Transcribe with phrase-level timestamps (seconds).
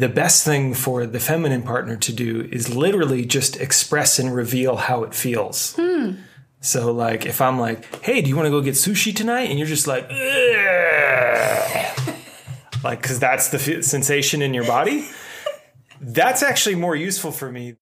[0.00, 4.76] the best thing for the feminine partner to do is literally just express and reveal
[4.76, 5.76] how it feels.
[5.76, 6.12] Hmm.
[6.62, 9.50] So, like, if I'm like, hey, do you want to go get sushi tonight?
[9.50, 10.10] And you're just like,
[12.84, 15.06] like, because that's the f- sensation in your body,
[16.00, 17.76] that's actually more useful for me.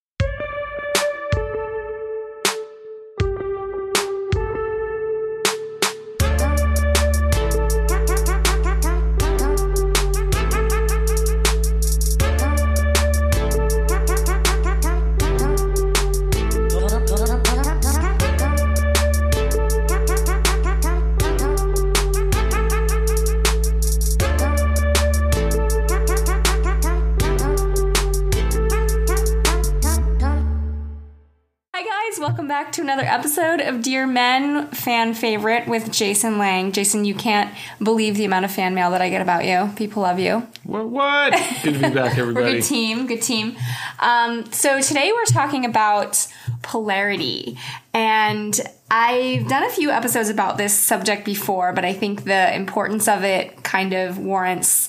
[32.79, 36.71] To another episode of Dear Men fan favorite with Jason Lang.
[36.71, 39.73] Jason, you can't believe the amount of fan mail that I get about you.
[39.75, 40.47] People love you.
[40.63, 40.89] What?
[40.89, 41.33] what?
[41.65, 42.45] Good to be back, everybody.
[42.45, 43.57] We're a good team, good team.
[43.99, 46.29] Um, so today we're talking about
[46.63, 47.59] polarity,
[47.93, 48.61] and
[48.93, 53.25] I've done a few episodes about this subject before, but I think the importance of
[53.25, 54.89] it kind of warrants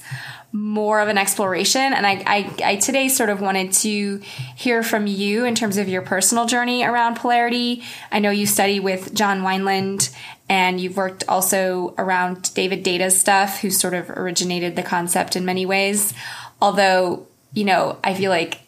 [0.52, 1.94] more of an exploration.
[1.94, 4.22] And I, I, I today sort of wanted to
[4.56, 7.84] hear from you in terms of your personal journey around polarity.
[8.12, 10.14] I know you study with John Wineland
[10.50, 15.46] and you've worked also around David Deida's stuff, who sort of originated the concept in
[15.46, 16.14] many ways.
[16.60, 18.60] Although, you know, I feel like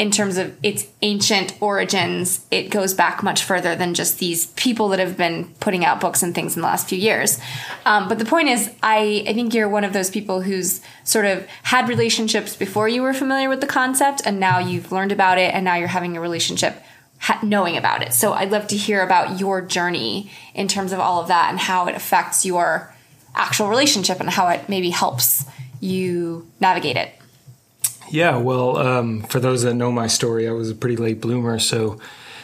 [0.00, 4.88] in terms of its ancient origins, it goes back much further than just these people
[4.88, 7.38] that have been putting out books and things in the last few years.
[7.84, 11.26] Um, but the point is, I, I think you're one of those people who's sort
[11.26, 15.36] of had relationships before you were familiar with the concept, and now you've learned about
[15.36, 16.82] it, and now you're having a relationship
[17.18, 18.14] ha- knowing about it.
[18.14, 21.58] So I'd love to hear about your journey in terms of all of that and
[21.58, 22.90] how it affects your
[23.34, 25.44] actual relationship and how it maybe helps
[25.78, 27.19] you navigate it.
[28.10, 31.58] Yeah, well, um, for those that know my story, I was a pretty late bloomer.
[31.60, 31.98] So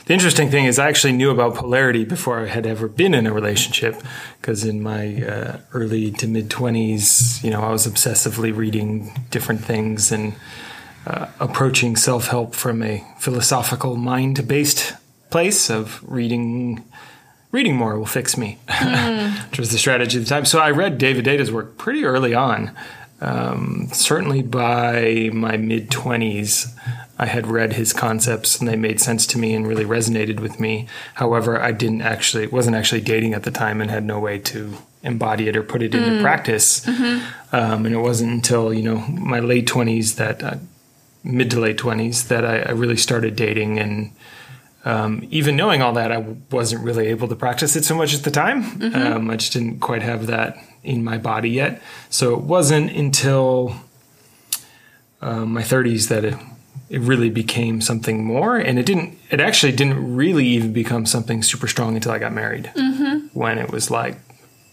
[0.06, 3.26] the interesting thing is, I actually knew about polarity before I had ever been in
[3.26, 4.00] a relationship.
[4.40, 9.64] Because in my uh, early to mid 20s, you know, I was obsessively reading different
[9.64, 10.34] things and
[11.04, 14.94] uh, approaching self help from a philosophical, mind based
[15.30, 16.84] place of reading.
[17.52, 18.58] Reading more will fix me,
[19.48, 20.44] which was the strategy at the time.
[20.44, 22.76] So I read David Deida's work pretty early on.
[23.20, 26.74] Um, certainly by my mid 20s,
[27.18, 30.60] I had read his concepts and they made sense to me and really resonated with
[30.60, 30.86] me.
[31.14, 34.76] However, I didn't actually, wasn't actually dating at the time and had no way to
[35.02, 36.86] embody it or put it into practice.
[37.52, 40.56] Um, and it wasn't until, you know, my late 20s that, uh,
[41.24, 44.12] mid to late 20s, that I, I really started dating and
[44.84, 46.18] um, even knowing all that, I
[46.52, 48.80] wasn't really able to practice it so much at the time.
[48.94, 51.82] Um, I just didn't quite have that in my body yet.
[52.08, 53.76] So it wasn't until
[55.20, 56.34] um, my 30s that it,
[56.88, 58.56] it really became something more.
[58.56, 59.18] And it didn't.
[59.30, 62.70] It actually didn't really even become something super strong until I got married.
[63.32, 64.18] When it was like,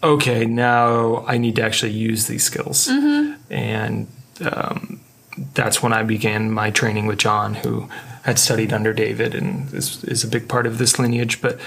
[0.02, 2.88] okay, now I need to actually use these skills,
[3.50, 4.06] and
[4.42, 5.00] um,
[5.54, 7.88] that's when I began my training with John, who
[8.24, 11.42] had studied under David and is, is a big part of this lineage.
[11.42, 11.60] But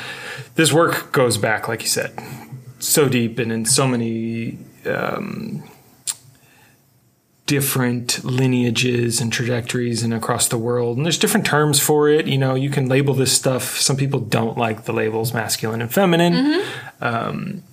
[0.56, 2.18] this work goes back, like you said,
[2.87, 5.63] so deep and in so many um,
[7.45, 10.97] different lineages and trajectories and across the world.
[10.97, 12.27] And there's different terms for it.
[12.27, 13.79] You know, you can label this stuff.
[13.79, 16.61] Some people don't like the labels masculine and feminine.
[17.01, 17.63] Um,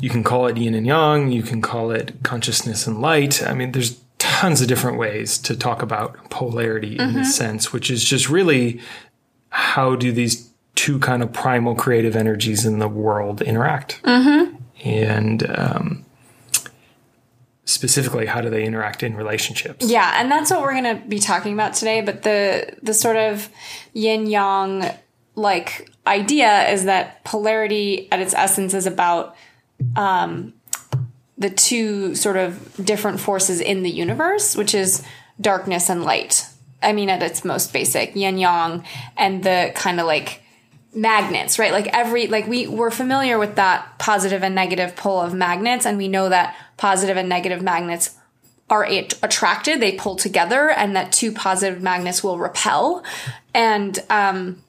[0.00, 1.30] you can call it yin and yang.
[1.30, 3.46] You can call it consciousness and light.
[3.46, 7.90] I mean, there's tons of different ways to talk about polarity in this sense, which
[7.90, 8.80] is just really
[9.50, 14.00] how do these two kind of primal creative energies in the world interact?
[14.84, 16.04] And um,
[17.64, 19.86] specifically, how do they interact in relationships?
[19.86, 22.00] Yeah, and that's what we're going to be talking about today.
[22.00, 23.48] But the the sort of
[23.92, 24.90] yin yang
[25.34, 29.36] like idea is that polarity at its essence is about
[29.96, 30.52] um,
[31.38, 35.02] the two sort of different forces in the universe, which is
[35.40, 36.46] darkness and light.
[36.82, 38.84] I mean, at its most basic, yin yang,
[39.16, 40.42] and the kind of like
[40.94, 41.72] magnets, right?
[41.72, 45.96] Like every like we we're familiar with that positive and negative pull of magnets, and
[45.96, 48.16] we know that positive and negative magnets
[48.68, 53.04] are at- attracted, they pull together, and that two positive magnets will repel.
[53.54, 54.62] And um,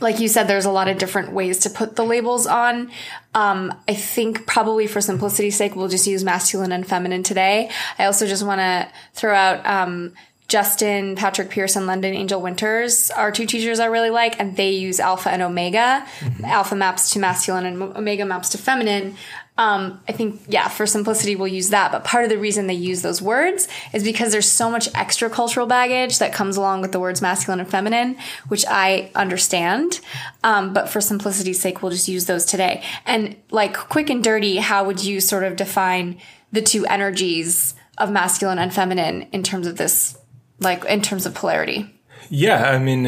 [0.00, 2.90] like you said, there's a lot of different ways to put the labels on.
[3.34, 7.70] Um, I think probably for simplicity's sake, we'll just use masculine and feminine today.
[7.98, 10.14] I also just want to throw out um,
[10.50, 14.70] Justin, Patrick Pierce, and London Angel Winters are two teachers I really like, and they
[14.70, 16.04] use alpha and omega.
[16.42, 19.14] Alpha maps to masculine, and omega maps to feminine.
[19.56, 21.92] Um, I think, yeah, for simplicity, we'll use that.
[21.92, 25.30] But part of the reason they use those words is because there's so much extra
[25.30, 28.16] cultural baggage that comes along with the words masculine and feminine,
[28.48, 30.00] which I understand.
[30.42, 32.82] Um, but for simplicity's sake, we'll just use those today.
[33.06, 36.18] And like quick and dirty, how would you sort of define
[36.50, 40.18] the two energies of masculine and feminine in terms of this,
[40.60, 41.92] like in terms of polarity?
[42.28, 43.04] Yeah, I mean,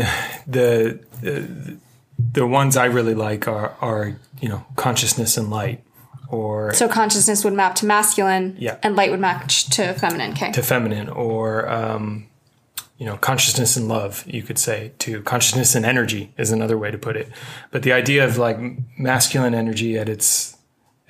[0.47, 1.79] the, the
[2.33, 5.85] the ones I really like are are you know consciousness and light,
[6.29, 8.77] or So consciousness would map to masculine, Yeah.
[8.83, 10.33] and light would match to feminine.
[10.33, 10.51] Okay.
[10.53, 12.27] to feminine, or um,
[12.99, 14.25] you know consciousness and love.
[14.27, 17.29] You could say to consciousness and energy is another way to put it.
[17.71, 18.59] But the idea of like
[18.99, 20.57] masculine energy at its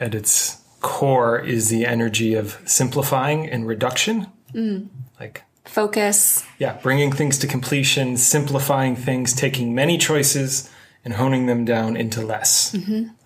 [0.01, 4.27] at its core is the energy of simplifying and reduction,
[5.21, 6.45] like Focus.
[6.59, 10.69] yeah, bringing things to completion, simplifying things, taking many choices
[11.05, 12.75] and honing them down into less.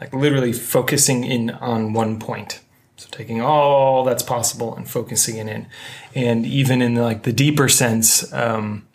[0.00, 2.60] Like literally focusing in on one point.
[2.96, 5.66] So taking all that's possible and focusing it in.
[6.14, 8.86] And even in like the deeper sense, um,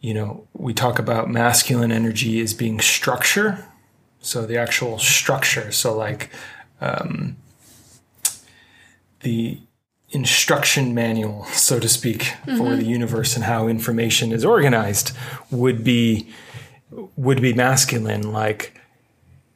[0.00, 3.64] you know, we talk about masculine energy as being structure.
[4.20, 5.72] So the actual structure.
[5.72, 6.30] So like
[6.80, 7.36] um,
[9.20, 9.60] the
[10.12, 15.12] instruction manual, so to speak, for the universe and how information is organized
[15.50, 16.28] would be
[17.16, 18.32] would be masculine.
[18.32, 18.78] Like,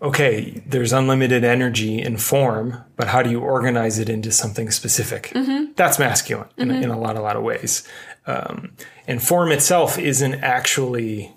[0.00, 5.32] okay, there's unlimited energy and form, but how do you organize it into something specific?
[5.76, 7.86] That's masculine in, in a lot, a lot of ways.
[8.26, 8.72] Um,
[9.06, 11.32] and form itself isn't actually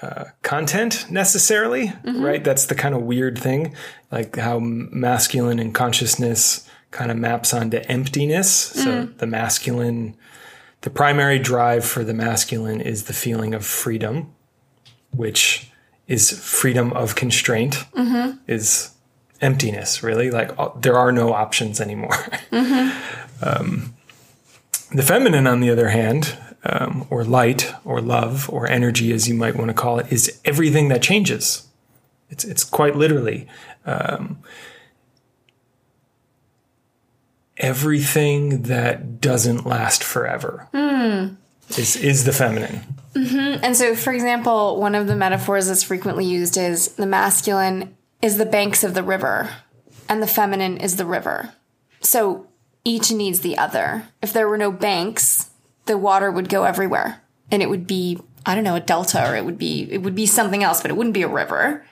[0.00, 2.42] uh, content necessarily, right?
[2.42, 3.76] That's the kind of weird thing,
[4.10, 8.50] like how masculine and consciousness kind of maps onto emptiness.
[8.52, 10.16] So the masculine,
[10.82, 14.32] the primary drive for the masculine is the feeling of freedom,
[15.10, 15.70] which
[16.06, 17.84] is freedom of constraint,
[18.46, 18.92] is
[19.40, 20.30] emptiness, really.
[20.30, 22.14] Like uh, there are no options anymore.
[23.42, 23.94] um,
[24.94, 29.34] the feminine, on the other hand, um, or light, or love, or energy, as you
[29.34, 31.66] might want to call it, is everything that changes.
[32.30, 33.46] It's it's quite literally
[33.84, 34.38] um,
[37.56, 40.68] everything that doesn't last forever.
[40.72, 41.34] Hmm.
[41.78, 42.80] Is is the feminine?
[43.14, 43.64] Mm-hmm.
[43.64, 48.36] And so, for example, one of the metaphors that's frequently used is the masculine is
[48.36, 49.50] the banks of the river,
[50.08, 51.52] and the feminine is the river.
[52.00, 52.46] So
[52.84, 54.08] each needs the other.
[54.20, 55.50] If there were no banks,
[55.86, 59.36] the water would go everywhere, and it would be I don't know a delta, or
[59.36, 61.86] it would be it would be something else, but it wouldn't be a river.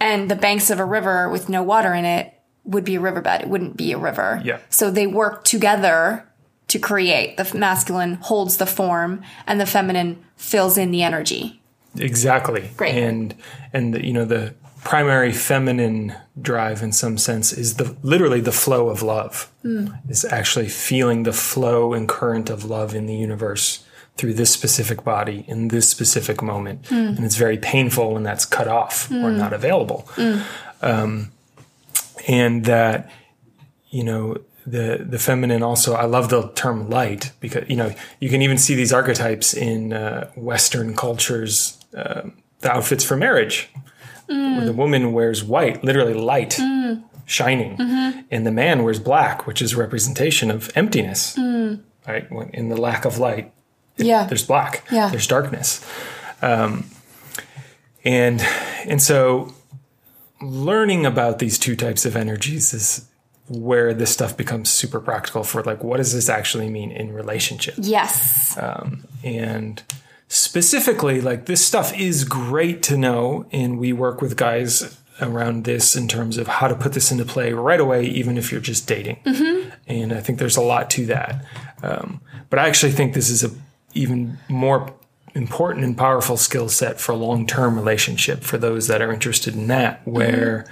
[0.00, 3.42] And the banks of a river with no water in it would be a riverbed.
[3.42, 4.40] It wouldn't be a river.
[4.44, 4.58] Yeah.
[4.70, 6.26] So they work together
[6.68, 7.36] to create.
[7.36, 11.60] The masculine holds the form, and the feminine fills in the energy.
[11.98, 12.70] Exactly.
[12.76, 12.94] Great.
[12.94, 13.34] And
[13.72, 14.54] and the, you know the
[14.84, 19.50] primary feminine drive in some sense is the literally the flow of love.
[19.64, 19.98] Mm.
[20.08, 23.84] Is actually feeling the flow and current of love in the universe
[24.16, 26.82] through this specific body in this specific moment.
[26.84, 27.16] Mm.
[27.16, 29.36] And it's very painful when that's cut off or mm.
[29.36, 30.08] not available.
[30.82, 31.32] Um,
[32.28, 33.10] and that
[33.90, 34.36] you know
[34.66, 38.56] the the feminine also i love the term light because you know you can even
[38.56, 43.68] see these archetypes in uh, western cultures um the outfits for marriage.
[44.28, 46.58] Where the woman wears white literally light
[47.26, 47.76] shining.
[48.30, 51.36] And the man wears black which is a representation of emptiness.
[52.06, 52.30] Right?
[52.30, 53.52] When- in the lack of light
[53.98, 54.24] Yeah.
[54.28, 54.84] there's black.
[54.92, 55.08] Yeah.
[55.10, 55.84] there's darkness.
[56.40, 56.84] Um,
[58.04, 58.40] and
[58.86, 59.52] and so
[60.42, 63.08] learning about these two types of energies is
[63.48, 67.74] where this stuff becomes super practical for like what does this actually mean in relationship?
[67.78, 68.56] Yes.
[69.24, 69.82] and
[70.28, 75.94] specifically like this stuff is great to know and we work with guys around this
[75.94, 78.86] in terms of how to put this into play right away even if you're just
[78.86, 79.18] dating.
[79.86, 81.44] And i think there's a lot to that.
[81.82, 83.50] Um, but i actually think this is a
[83.94, 84.94] even more
[85.34, 90.06] important and powerful skill set for long-term relationship for those that are interested in that
[90.06, 90.66] where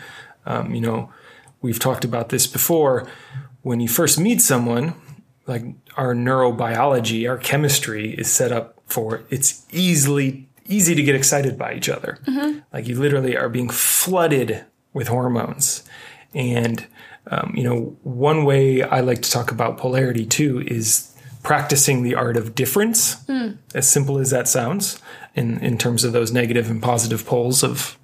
[0.47, 1.11] um, you know
[1.63, 3.09] we've talked about this before
[3.63, 4.95] when you first meet someone
[5.47, 5.65] like
[5.97, 11.75] our neurobiology, our chemistry is set up for it's easily easy to get excited by
[11.75, 12.19] each other.
[12.73, 15.83] Like you literally are being flooded with hormones.
[16.35, 16.87] And
[17.31, 21.10] um, you know, one way I like to talk about polarity too is
[21.43, 23.17] practicing the art of difference.
[23.75, 25.01] As simple as that sounds,
[25.35, 27.99] in in terms of those negative and positive poles of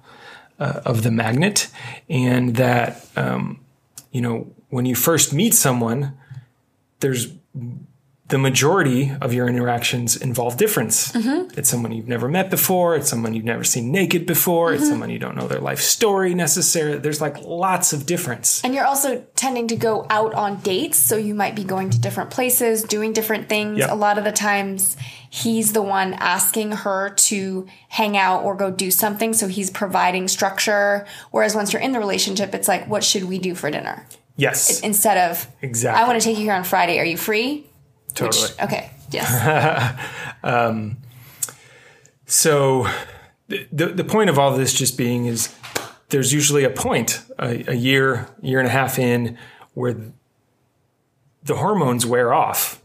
[0.59, 1.69] uh, of the magnet,
[2.09, 3.59] and that um,
[4.11, 6.17] you know when you first meet someone,
[6.99, 7.27] there's
[8.29, 11.13] the majority of your interactions involve difference.
[11.13, 11.57] Mm-hmm.
[11.57, 12.95] It's someone you've never met before.
[12.97, 14.67] It's someone you've never seen naked before.
[14.67, 14.81] Mm-hmm.
[14.81, 16.97] It's someone you don't know their life story necessarily.
[16.97, 18.61] There's like lots of difference.
[18.65, 21.99] And you're also tending to go out on dates, so you might be going to
[21.99, 23.79] different places, doing different things.
[23.79, 23.91] Yep.
[23.91, 24.97] A lot of the times,
[25.29, 30.27] he's the one asking her to hang out or go do something, so he's providing
[30.27, 31.05] structure.
[31.31, 34.05] Whereas once you're in the relationship, it's like, what should we do for dinner?
[34.35, 36.03] Yes, Instead of, Exactly.
[36.03, 36.99] I want to take you here on Friday.
[36.99, 37.65] Are you free?
[38.17, 38.49] Totally.
[38.61, 39.97] Okay, yes.
[42.27, 42.87] So
[43.47, 45.53] the, the the point of all this just being is
[46.09, 49.37] there's usually a point a, a year year and a half in
[49.73, 49.95] where
[51.43, 52.81] the hormones wear off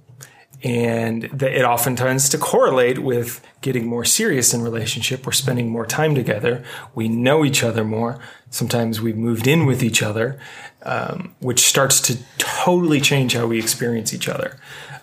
[0.63, 5.69] and that it often tends to correlate with getting more serious in relationship we're spending
[5.69, 6.63] more time together
[6.95, 8.21] we know each other more
[8.51, 10.39] sometimes we've moved in with each other
[10.85, 14.57] um, which starts to totally change how we experience each other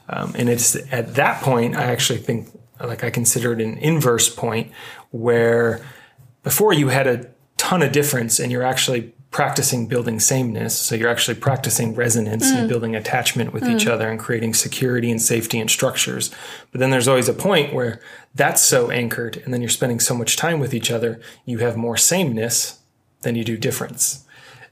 [0.09, 2.49] um, and it's at that point i actually think
[2.83, 4.71] like i consider it an inverse point
[5.11, 5.81] where
[6.43, 10.75] before you had a ton of difference and you're actually practicing building sameness.
[10.75, 15.21] So you're actually practicing resonance and building attachment with each other and creating security and
[15.21, 16.31] safety and structures.
[16.71, 17.99] But then there's always a point where
[18.33, 21.75] that's so anchored and then you're spending so much time with each other you have
[21.75, 22.79] more sameness
[23.21, 24.25] than you do difference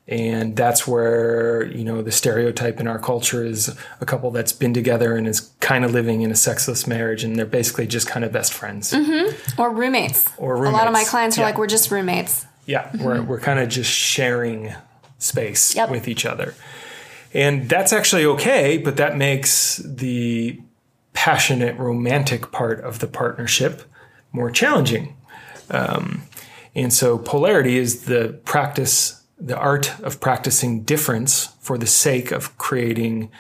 [0.08, 4.74] and that's where you know the stereotype in our culture is a couple that's been
[4.74, 8.24] together and is kind of living in a sexless marriage and they're basically just kind
[8.24, 8.94] of best friends
[9.58, 10.26] or roommates.
[10.38, 10.74] Or roommates.
[10.74, 11.48] A lot of my clients are Yeah.
[11.48, 12.46] like, we're just roommates.
[12.66, 14.74] Yeah, we're, we're kind of just sharing
[15.20, 15.90] space Yep.
[15.90, 16.54] with each other.
[17.34, 20.62] And that's actually okay, but that makes the
[21.14, 23.82] passionate, romantic part of the partnership
[24.32, 25.16] more challenging.
[25.70, 26.24] Um,
[26.76, 32.58] and so, polarity is the practice, the art of practicing difference for the sake of
[32.58, 33.32] creating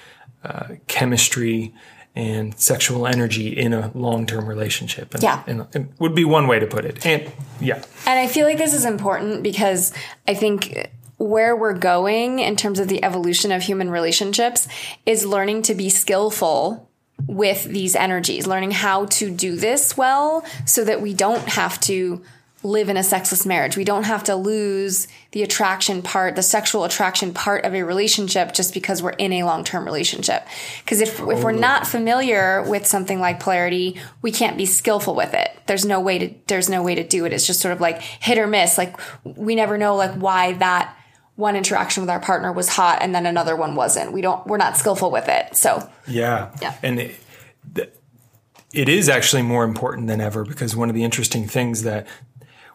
[0.43, 1.73] uh, chemistry
[2.15, 5.13] and sexual energy in a long-term relationship.
[5.13, 5.43] And, Yeah.
[5.45, 7.05] and, and would be one way to put it.
[7.05, 9.93] And yeah, And I feel like this is important because
[10.27, 14.67] I think where we're going in terms of the evolution of human relationships
[15.05, 16.89] is learning to be skillful
[17.27, 22.21] with these energies, learning how to do this well so that we don't have to
[22.63, 23.77] live in a sexless marriage.
[23.77, 28.53] We don't have to lose the attraction part, the sexual attraction part of a relationship
[28.53, 30.45] just because we're in a long-term relationship.
[30.79, 31.85] Because if, if we're not oh.
[31.85, 35.51] familiar with something like polarity, we can't be skillful with it.
[35.67, 37.33] There's no way to, there's no way to do it.
[37.33, 38.77] It's just sort of like hit or miss.
[38.77, 40.97] Like we never know like why that
[41.35, 44.11] one interaction with our partner was hot and then another one wasn't.
[44.11, 45.55] We don't, we're not skillful with it.
[45.55, 46.51] So Yeah.
[46.59, 46.75] Yeah.
[46.81, 47.15] And it,
[48.73, 52.07] it is actually more important than ever because one of the interesting things that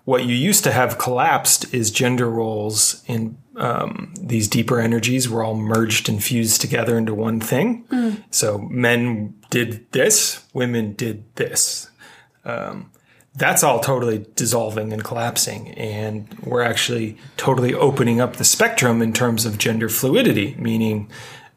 [0.04, 5.44] what you used to have collapsed is gender roles in um, these deeper energies were
[5.44, 7.84] all merged and fused together into one thing.
[8.30, 11.90] So men did this, women did this.
[12.44, 12.90] Um,
[13.34, 15.68] that's all totally dissolving and collapsing.
[15.72, 21.08] And we're actually totally opening up the spectrum in terms of gender fluidity, meaning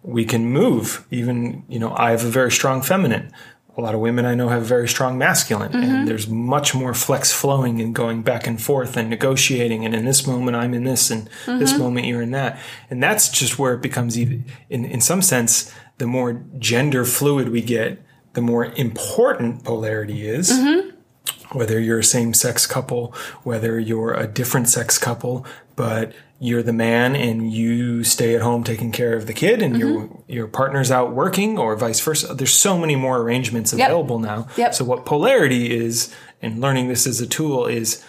[0.03, 1.05] we can move.
[1.11, 3.31] Even, you know, I have a very strong feminine.
[3.77, 6.05] A lot of women I know have very strong masculine, and mm-hmm.
[6.05, 9.83] there's much more flex flowing and going back and forth and negotiating.
[9.83, 11.81] And in this moment, I'm in this, and this mm-hmm.
[11.81, 12.57] moment, you're in that.
[12.89, 17.49] And that's just where it becomes even, in, in some sense, the more gender fluid
[17.49, 18.01] we get,
[18.33, 21.57] the more important polarity is mm-hmm.
[21.57, 23.13] whether you're a same sex couple,
[23.43, 28.63] whether you're a different sex couple, but you're the man and you stay at home
[28.63, 30.31] taking care of the kid and your mm-hmm.
[30.31, 32.33] your partner's out working or vice versa.
[32.33, 34.47] There's so many more arrangements available now.
[34.57, 34.73] Yep.
[34.73, 38.03] So what polarity is and learning this as a tool is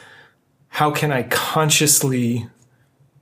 [0.68, 2.48] how can I consciously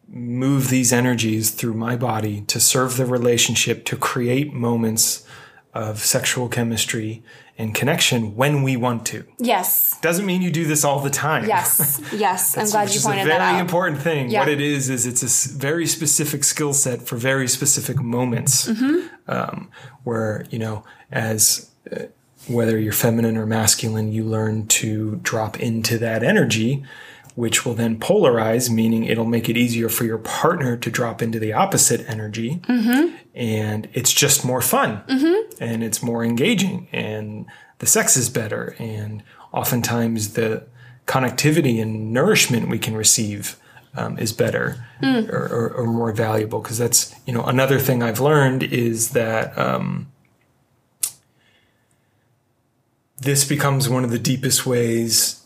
[0.08, 5.26] move these energies through my body to serve the relationship to create moments
[5.75, 7.23] of sexual chemistry
[7.59, 9.25] and connection when we want to.
[9.38, 11.47] yes, Doesn't mean you do this all the time.
[11.47, 12.57] yes, yes.
[12.57, 13.50] I'm glad you pointed that out.
[13.50, 14.31] Very important thing.
[14.31, 14.40] Yeah.
[14.40, 19.31] What it is is it's a very specific skill set for very specific moments, Mm-hmm.
[19.31, 19.69] um,
[20.04, 22.04] where you know, as uh,
[22.49, 26.85] whether you're feminine or masculine, you learn to drop into that energy,
[27.35, 31.38] which will then polarize, meaning it'll make it easier for your partner to drop into
[31.38, 33.17] the opposite energy, Mm-hmm.
[33.35, 35.03] and it's just more fun,
[35.61, 37.47] and it's more engaging, and
[37.79, 39.23] the sex is better, and
[39.53, 40.64] oftentimes the
[41.07, 43.57] connectivity and nourishment we can receive
[43.97, 46.61] um, is better or, or, or more valuable.
[46.61, 50.07] Because that's you know another thing I've learned is that um,
[53.21, 55.43] this becomes one of the deepest ways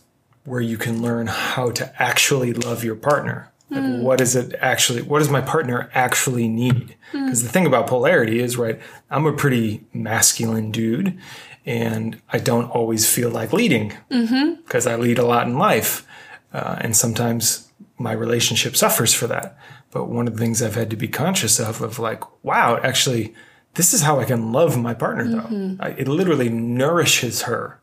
[0.48, 4.02] where you can learn how to actually love your partner Like, hmm.
[4.02, 5.02] what is it actually?
[5.02, 6.96] What does my partner actually need?
[7.12, 7.24] Hmm.
[7.24, 8.80] Because the thing about polarity is, right?
[9.10, 11.18] I'm a pretty masculine dude,
[11.66, 14.62] and I don't always feel like leading mm-hmm.
[14.62, 16.06] because I lead a lot in life,
[16.52, 19.58] uh, and sometimes my relationship suffers for that.
[19.90, 23.34] But one of the things I've had to be conscious of, of like, wow, actually,
[23.74, 25.24] this is how I can love my partner.
[25.28, 25.82] Though mm-hmm.
[25.82, 27.80] I, it literally nourishes her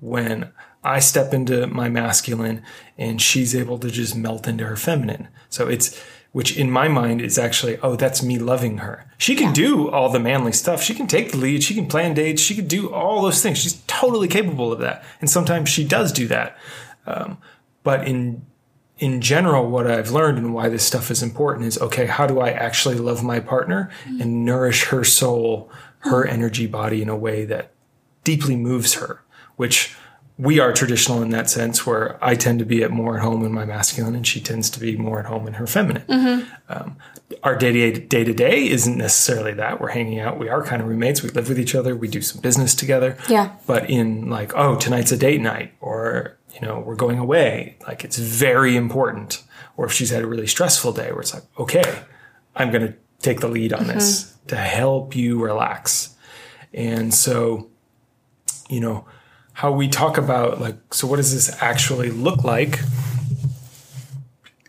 [0.00, 0.50] when
[0.82, 2.62] I step into my masculine
[2.96, 5.28] and she's able to just melt into her feminine.
[5.48, 9.10] So it's, which in my mind is actually, oh, that's me loving her.
[9.18, 10.82] She can do all the manly stuff.
[10.82, 11.62] She can take the lead.
[11.62, 12.40] She can plan dates.
[12.40, 13.58] She can do all those things.
[13.58, 15.04] She's totally capable of that.
[15.20, 16.56] And sometimes she does do that.
[17.06, 17.38] Um,
[17.82, 18.46] but in,
[18.98, 22.38] in general, what I've learned and why this stuff is important is okay, how do
[22.38, 25.70] I actually love my partner and nourish her soul,
[26.00, 27.72] her energy body in a way that
[28.22, 29.24] deeply moves her,
[29.56, 29.96] which
[30.40, 33.44] we are traditional in that sense where I tend to be at more at home
[33.44, 36.46] in my masculine and she tends to be more at home in her feminine.
[36.70, 36.96] Um,
[37.42, 39.82] our day to day to day isn't necessarily that.
[39.82, 40.38] We're hanging out.
[40.38, 41.22] We are kind of roommates.
[41.22, 41.94] We live with each other.
[41.94, 43.18] We do some business together.
[43.28, 43.52] Yeah.
[43.66, 47.76] But in like, oh, tonight's a date night or, you know, we're going away.
[47.86, 49.42] Like it's very important.
[49.76, 52.02] Or if she's had a really stressful day where it's like, okay,
[52.56, 56.16] I'm going to take the lead on this to help you relax.
[56.72, 57.68] And so,
[58.70, 59.04] you know,
[59.52, 62.80] how we talk about like so what does this actually look like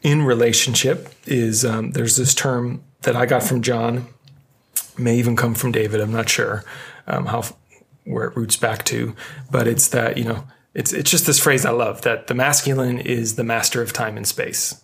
[0.02, 4.08] in relationship is um, there's this term that i got from john
[4.98, 6.64] may even come from david i'm not sure
[7.08, 7.44] um, how
[8.04, 9.16] where it roots back to
[9.50, 12.98] but it's that you know it's it's just this phrase i love that the masculine
[12.98, 14.82] is the master of time and space.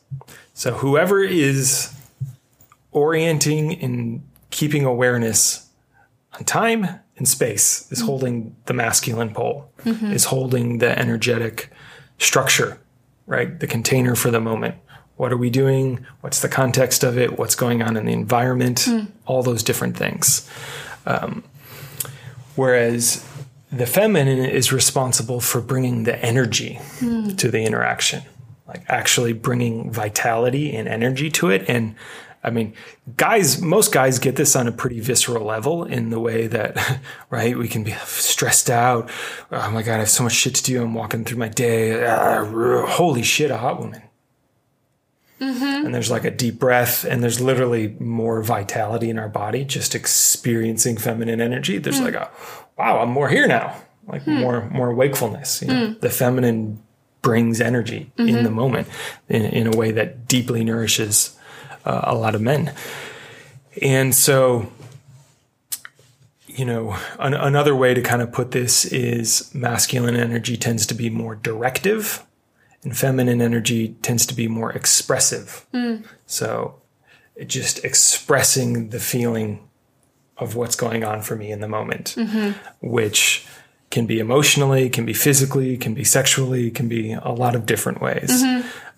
[0.54, 1.94] So whoever is
[2.92, 5.70] orienting and keeping awareness
[6.34, 8.07] on time and space is mm-hmm.
[8.07, 10.12] holding the masculine pole, mm-hmm.
[10.12, 11.71] is holding the energetic
[12.19, 12.79] structure,
[13.25, 13.59] right?
[13.59, 14.75] The container for the moment.
[15.17, 16.05] What are we doing?
[16.21, 17.39] What's the context of it?
[17.39, 18.81] What's going on in the environment?
[18.81, 19.05] Hmm.
[19.25, 20.47] All those different things.
[21.07, 21.43] Um,
[22.55, 23.25] whereas
[23.71, 27.29] the feminine is responsible for bringing the energy hmm.
[27.29, 28.24] to the interaction,
[28.67, 31.67] like actually bringing vitality and energy to it.
[31.67, 31.95] And
[32.48, 32.74] I mean,
[33.18, 37.58] guys, most guys get this on a pretty visceral level in the way that, right,
[37.58, 39.12] we can be stressed out.
[39.51, 40.82] Oh my God, I have so much shit to do.
[40.82, 42.06] I'm walking through my day.
[42.06, 42.46] Ah,
[42.88, 44.01] holy shit, a hot woman.
[45.42, 45.86] Mm-hmm.
[45.88, 49.94] And there's like a deep breath, and there's literally more vitality in our body just
[49.94, 51.79] experiencing feminine energy.
[51.79, 52.05] There's hmm.
[52.05, 52.31] like a,
[52.77, 53.75] wow, I'm more here now,
[54.07, 54.40] like hmm.
[54.40, 55.62] more more wakefulness.
[55.62, 55.88] You know?
[55.88, 56.00] Hmm.
[56.00, 56.81] The feminine
[57.22, 58.44] brings energy in mm-hmm.
[58.44, 58.88] the moment
[59.27, 61.38] in, in a way that deeply nourishes
[61.87, 62.73] uh, a lot of men.
[63.81, 64.71] And so,
[66.47, 70.93] you know, an, another way to kind of put this is masculine energy tends to
[70.93, 72.23] be more directive,
[72.83, 75.65] and feminine energy tends to be more expressive.
[76.25, 76.81] So,
[77.35, 79.59] it just expressing the feeling
[80.37, 82.15] of what's going on for me in the moment,
[82.81, 83.45] which
[83.91, 88.01] can be emotionally, can be physically, can be sexually, can be a lot of different
[88.01, 88.43] ways.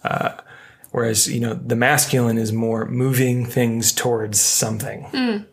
[0.03, 0.31] Uh,
[0.91, 5.45] whereas, you know, the masculine is more moving things towards something,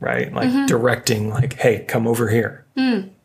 [0.00, 0.32] right?
[0.32, 2.64] Like directing, like, hey, come over here.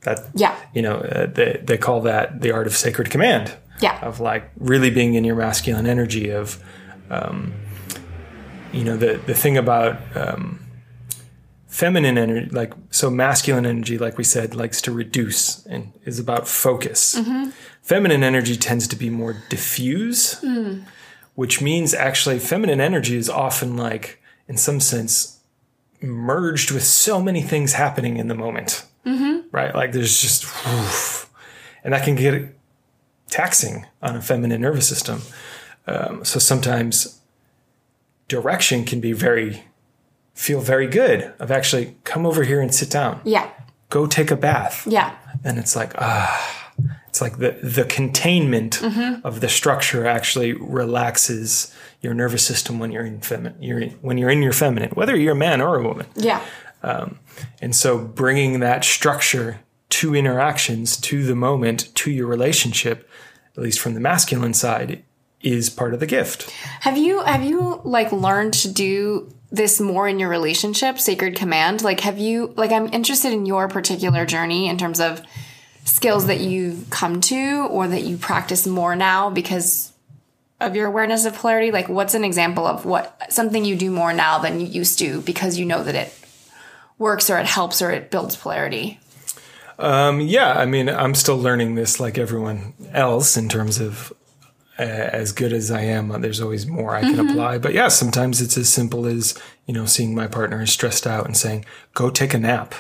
[0.01, 0.56] That, Yeah.
[0.73, 3.99] you know, uh, they, they call that the art of sacred command Yeah.
[4.06, 6.62] of like really being in your masculine energy of
[7.10, 7.54] um,
[8.73, 10.60] you know the the thing about um,
[11.67, 16.47] feminine energy like so masculine energy like we said likes to reduce and is about
[16.47, 17.19] focus
[17.82, 20.43] feminine energy tends to be more diffuse
[21.36, 25.39] which means actually feminine energy is often like in some sense
[26.02, 28.86] merged with so many things happening in the moment
[29.52, 31.30] right like there's just woof,
[31.84, 32.56] and that can get
[33.30, 35.21] taxing on a feminine nervous system.
[35.88, 37.19] Um, so sometimes
[38.28, 39.63] direction can be very,
[40.34, 43.50] feel very good of actually come over here and sit down, Yeah.
[43.89, 44.88] go take a bath.
[44.88, 45.15] Yeah.
[45.43, 46.64] And it's like, ah,
[47.15, 49.25] it's like the, the containment mm-hmm.
[49.25, 54.17] of the structure actually relaxes your nervous system when you're in feminine, you're in, when
[54.17, 56.08] you're in your feminine, whether you're a man or a woman.
[56.15, 56.43] Yeah.
[56.84, 57.19] Um,
[57.62, 63.10] and so bringing that structure to interactions, to the moment, to your relationship,
[63.56, 65.01] at least from the masculine side,
[65.39, 66.49] is part of the gift.
[66.82, 71.82] Have you have you like learned to do this more in your relationship, sacred command?
[71.82, 75.21] Like have you like I'm interested in your particular journey in terms of
[75.86, 79.93] skills that you've come to or that you practice more now because
[80.60, 81.71] of your awareness of polarity?
[81.71, 85.21] Like what's an example of what something you do more now than you used to
[85.21, 86.13] because you know that it
[86.98, 89.00] works or it helps or it builds polarity?
[89.78, 94.13] Um, yeah, I mean, I'm still learning this like everyone else in terms of,
[94.80, 97.58] uh, as good as I am, uh, there's always more I can apply.
[97.60, 101.26] But yeah, sometimes it's as simple as, you know, seeing my partner is stressed out
[101.26, 102.74] and saying, go take a nap.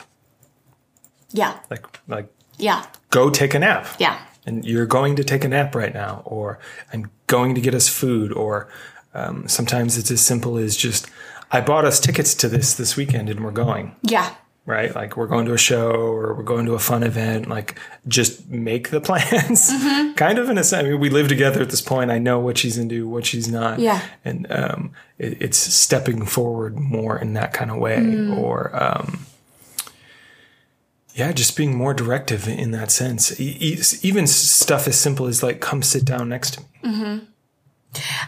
[1.31, 1.59] Yeah.
[1.69, 2.85] Like, like, Yeah.
[3.09, 3.87] go take a nap.
[3.99, 4.19] Yeah.
[4.45, 6.59] And you're going to take a nap right now, or
[6.93, 8.67] I'm going to get us food, or
[9.13, 11.07] um, sometimes it's as simple as just,
[11.51, 13.95] I bought us tickets to this this weekend and we're going.
[14.03, 14.35] Yeah.
[14.67, 14.93] right?
[14.95, 17.47] Like we're going to a show or we're going to a fun event.
[17.47, 19.71] Like just make the plans.
[20.15, 20.85] kind of in a sense.
[20.85, 22.11] I mean, we live together at this point.
[22.11, 23.79] I know what she's into, what she's not.
[23.79, 24.01] Yeah.
[24.23, 29.25] And um, it, it's stepping forward more in that kind of way, or um,
[31.15, 33.39] yeah, just being more directive in that sense.
[33.39, 36.67] Even stuff as simple as like, come sit down next to me.
[36.83, 37.25] Mm-hmm.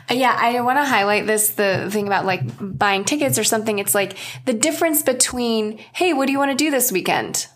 [0.09, 3.79] Uh, yeah, I want to highlight this the thing about like buying tickets or something.
[3.79, 7.47] It's like the difference between, hey, what do you want to do this weekend?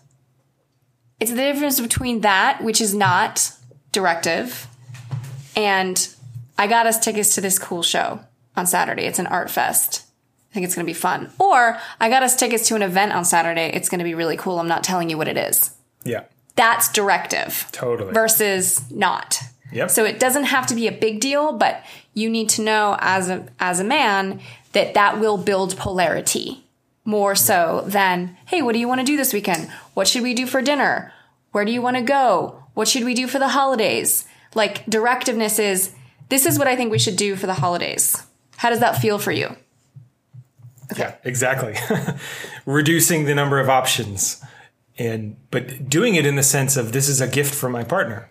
[1.18, 3.52] It's the difference between that, which is not
[3.90, 4.66] directive,
[5.56, 6.14] and
[6.58, 8.20] I got us tickets to this cool show
[8.54, 9.04] on Saturday.
[9.04, 10.04] It's an art fest.
[10.52, 11.30] I think it's going to be fun.
[11.38, 13.70] Or I got us tickets to an event on Saturday.
[13.72, 14.58] It's going to be really cool.
[14.60, 15.70] I'm not telling you what it is.
[16.04, 16.24] Yeah,
[16.56, 18.12] That's directive totally.
[18.12, 19.38] versus not.
[19.72, 19.90] Yep.
[19.90, 23.30] So it doesn't have to be a big deal, but you need to know as
[23.30, 24.40] a as a man
[24.72, 26.64] that that will build polarity
[27.06, 29.70] more so than hey, what do you want to do this weekend?
[29.94, 31.14] What should we do for dinner?
[31.52, 32.62] Where do you want to go?
[32.74, 34.26] What should we do for the holidays?
[34.54, 35.92] Like directiveness is
[36.28, 38.22] this is what I think we should do for the holidays.
[38.58, 39.56] How does that feel for you?
[40.96, 41.76] Yeah, exactly.
[42.66, 44.42] Reducing the number of options
[44.98, 48.28] and but doing it in the sense of this is a gift for my partner.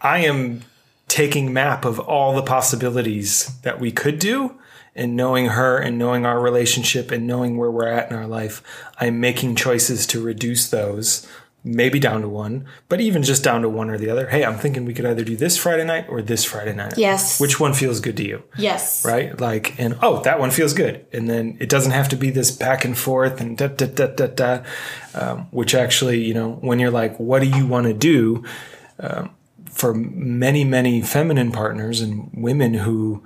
[0.00, 0.62] I am
[1.08, 4.58] taking map of all the possibilities that we could do
[4.94, 8.62] and knowing her and knowing our relationship and knowing where we're at in our life,
[8.98, 11.26] I'm making choices to reduce those
[11.64, 14.28] maybe down to one, but even just down to one or the other.
[14.28, 16.94] Hey, I'm thinking we could either do this Friday night or this Friday night.
[16.96, 17.40] Yes.
[17.40, 18.42] Which one feels good to you?
[18.56, 19.04] Yes.
[19.04, 19.38] right?
[19.38, 22.50] Like, and oh, that one feels good, and then it doesn't have to be this
[22.50, 24.64] back and forth and da da da da da.
[25.14, 28.44] Um, which actually, you know, when you're like, what do you want to do?
[28.98, 29.30] Um,
[29.72, 33.22] for many, many feminine partners and women who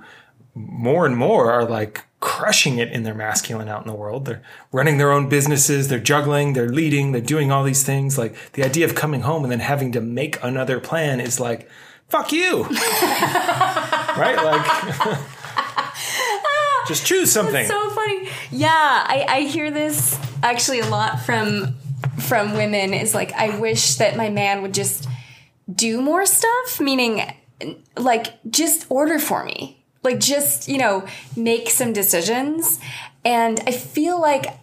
[0.55, 4.25] more and more are like crushing it in their masculine out in the world.
[4.25, 4.41] They're
[4.73, 8.17] running their own businesses, they're juggling, they're leading, they're doing all these things.
[8.17, 11.69] Like the idea of coming home and then having to make another plan is like,
[12.09, 12.63] fuck you.
[12.63, 14.35] right?
[14.35, 15.19] Like,
[16.89, 17.65] just choose something.
[17.65, 18.27] so funny.
[18.51, 21.75] Yeah, I, I hear this actually a lot from
[22.19, 22.93] from women.
[22.93, 25.07] Is like I wish that my man would just
[25.73, 26.81] do more stuff.
[26.81, 27.21] Meaning,
[27.95, 29.76] like just order for me.
[30.07, 32.79] Like just you know make some decisions.
[33.25, 34.57] And I feel like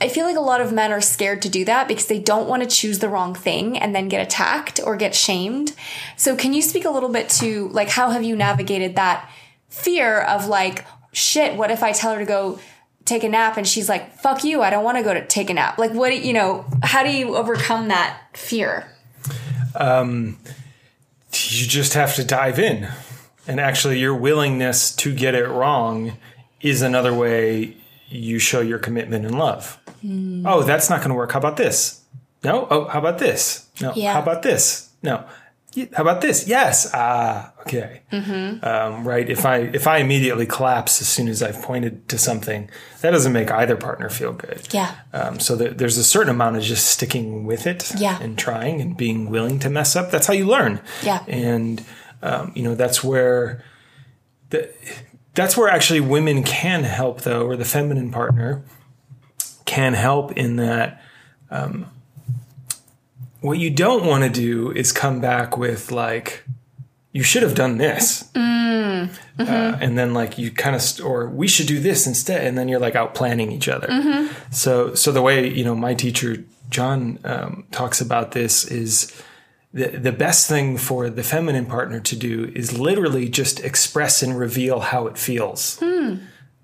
[0.00, 2.48] I feel like a lot of men are scared to do that because they don't
[2.48, 5.74] want to choose the wrong thing and then get attacked or get shamed.
[6.16, 9.30] So can you speak a little bit to like how have you navigated that
[9.68, 12.58] fear of like shit, what if I tell her to go
[13.04, 15.50] take a nap and she's like fuck you, I don't want to go to take
[15.50, 15.76] a nap.
[15.78, 18.90] Like what you know, how do you overcome that fear?
[19.74, 20.38] Um
[21.32, 22.88] you just have to dive in.
[23.48, 26.16] And actually, your willingness to get it wrong
[26.60, 27.76] is another way
[28.08, 29.78] you show your commitment and love.
[30.44, 31.32] Oh, that's not going to work.
[31.32, 32.02] How about this?
[32.44, 32.66] No.
[32.70, 33.68] Oh, how about this?
[33.80, 33.92] No.
[33.96, 34.12] Yeah.
[34.12, 34.90] How about this?
[35.02, 35.24] No.
[35.94, 36.48] How about this?
[36.48, 36.90] Yes.
[36.94, 38.00] Ah, okay.
[38.12, 39.28] Um, right.
[39.28, 42.70] If I if I immediately collapse as soon as I've pointed to something,
[43.02, 44.68] that doesn't make either partner feel good.
[44.72, 44.94] Yeah.
[45.12, 48.18] Um, so there, there's a certain amount of just sticking with it Yeah.
[48.22, 50.10] and trying and being willing to mess up.
[50.10, 50.80] That's how you learn.
[51.02, 51.22] Yeah.
[51.28, 51.84] And
[52.22, 53.64] um, you know that's where
[54.50, 54.72] the,
[55.34, 58.62] that's where actually women can help though, or the feminine partner
[59.64, 61.02] can help in that.
[61.50, 61.86] Um,
[63.40, 66.44] what you don't want to do is come back with like,
[67.12, 68.28] you should have done this.
[69.38, 72.56] Uh, and then like you kind of st- or we should do this instead and
[72.56, 73.86] then you're like out planning each other
[74.50, 79.12] so so the way you know my teacher john um, talks about this is
[79.76, 84.38] the, the best thing for the feminine partner to do is literally just express and
[84.38, 85.78] reveal how it feels.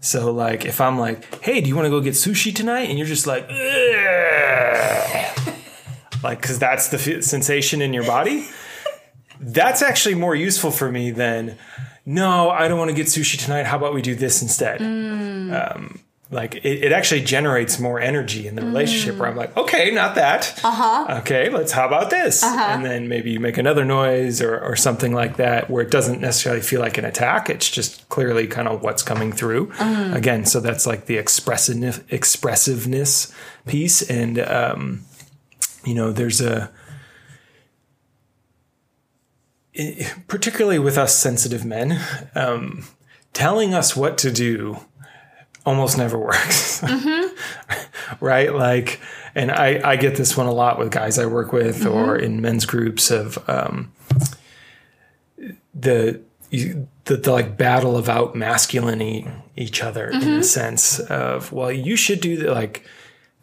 [0.01, 2.89] So like if i'm like hey do you want to go get sushi tonight?
[2.89, 3.47] and you're just like
[6.23, 8.47] like because that's the f- sensation in your body.
[9.41, 11.59] That's actually more useful for me than
[12.05, 13.65] no i don't want to get sushi tonight.
[13.67, 14.81] How about we do this instead?
[14.81, 16.01] Um,
[16.33, 20.15] like it, it actually generates more energy in the relationship where i'm like okay not
[20.17, 20.59] that.
[20.65, 21.19] Uh-huh.
[21.21, 22.43] Okay let's how about this?
[22.75, 26.21] And then maybe you make another noise or, or something like that where it doesn't
[26.21, 27.51] necessarily feel like an attack.
[27.51, 29.71] It's just clearly kind of what's coming through.
[30.15, 33.33] Again so that's like the expressiveness expressiveness
[33.67, 34.03] piece.
[34.03, 35.05] And um,
[35.85, 36.71] you know there's a
[40.29, 41.99] particularly with us sensitive men,
[42.35, 42.85] um,
[43.33, 44.79] telling us what to do
[45.65, 46.81] almost never works.
[46.93, 48.25] Mm-hmm.
[48.25, 48.53] right?
[48.53, 49.01] Like,
[49.37, 51.95] and I, I get this one a lot with guys I work with mm-hmm.
[51.95, 53.93] or in men's groups of um,
[55.73, 56.21] the,
[56.51, 60.43] you, the, the like battle of out masculining each other in the mm-hmm.
[60.43, 62.53] sense of, well, you should do that.
[62.53, 62.85] Like,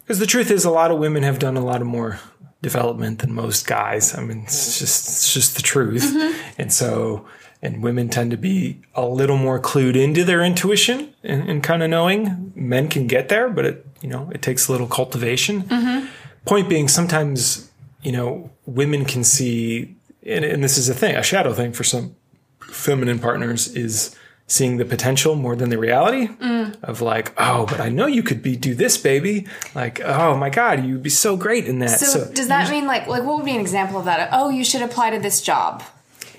[0.00, 2.20] because the truth is, a lot of women have done a lot of more
[2.62, 4.14] development than most guys.
[4.14, 6.14] I mean, it's just it's just the truth.
[6.58, 7.26] And so,
[7.62, 11.82] and women tend to be a little more clued into their intuition and, and kind
[11.82, 12.52] of knowing.
[12.54, 15.62] Men can get there, but it you know it takes a little cultivation.
[15.62, 16.06] Mm-hmm.
[16.46, 17.70] Point being, sometimes
[18.02, 21.84] you know women can see, and, and this is a thing, a shadow thing for
[21.84, 22.16] some
[22.60, 26.76] feminine partners is seeing the potential more than the reality mm.
[26.82, 29.46] of like, oh, but I know you could be do this, baby.
[29.76, 32.00] Like, oh my God, you'd be so great in that.
[32.00, 34.30] So, does that mean like like what would be an example of that?
[34.32, 35.84] Oh, you should apply to this job.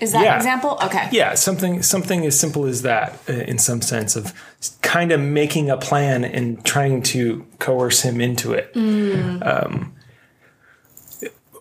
[0.01, 0.31] Is that Yeah.
[0.33, 0.77] an example?
[0.83, 1.07] Okay.
[1.11, 4.33] yeah, something something as simple as that, uh, in some sense of
[4.81, 8.71] kind of making a plan and trying to coerce him into it.
[8.75, 9.93] Um,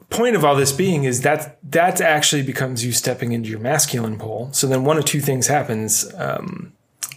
[0.08, 4.18] point of all this being is that that actually becomes you stepping into your masculine
[4.18, 4.48] pole.
[4.52, 6.10] So then one of two things happens.
[6.16, 6.72] Um,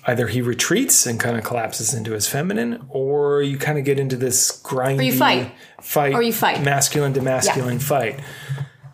[0.05, 3.97] either he retreats and kind of collapses into his feminine, or you kind of get
[3.97, 5.51] into this grindy you fight.
[5.81, 6.61] fight, Or you fight.
[6.61, 8.19] masculine to masculine fight.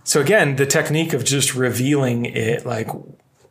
[0.09, 2.89] So again, the technique of just revealing it, like,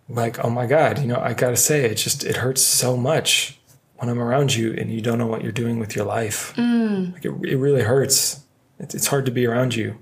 [0.08, 3.60] like, oh my god, you know, I gotta say, it just it hurts so much
[3.94, 6.52] when I'm around you and you don't know what you're doing with your life.
[6.56, 7.12] Mm.
[7.12, 8.40] Like it, it really hurts.
[8.80, 9.98] It's, it's hard to be around you.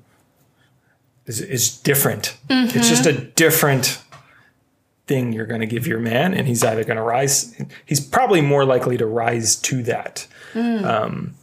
[1.26, 2.38] It's, it's different.
[2.48, 3.32] It's just a mm-hmm.
[3.34, 4.02] different
[5.06, 7.54] thing you're going to give your man, and he's either going to rise.
[7.84, 10.26] He's probably more likely to rise to that.
[10.54, 10.84] Mm.
[10.84, 11.34] Um,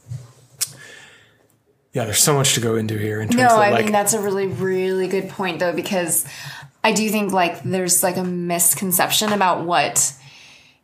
[1.94, 3.94] yeah, there's so much to go into here in terms No, of I like mean
[3.94, 6.26] that's a really really good point though because
[6.84, 10.14] I do think like there's like a misconception about what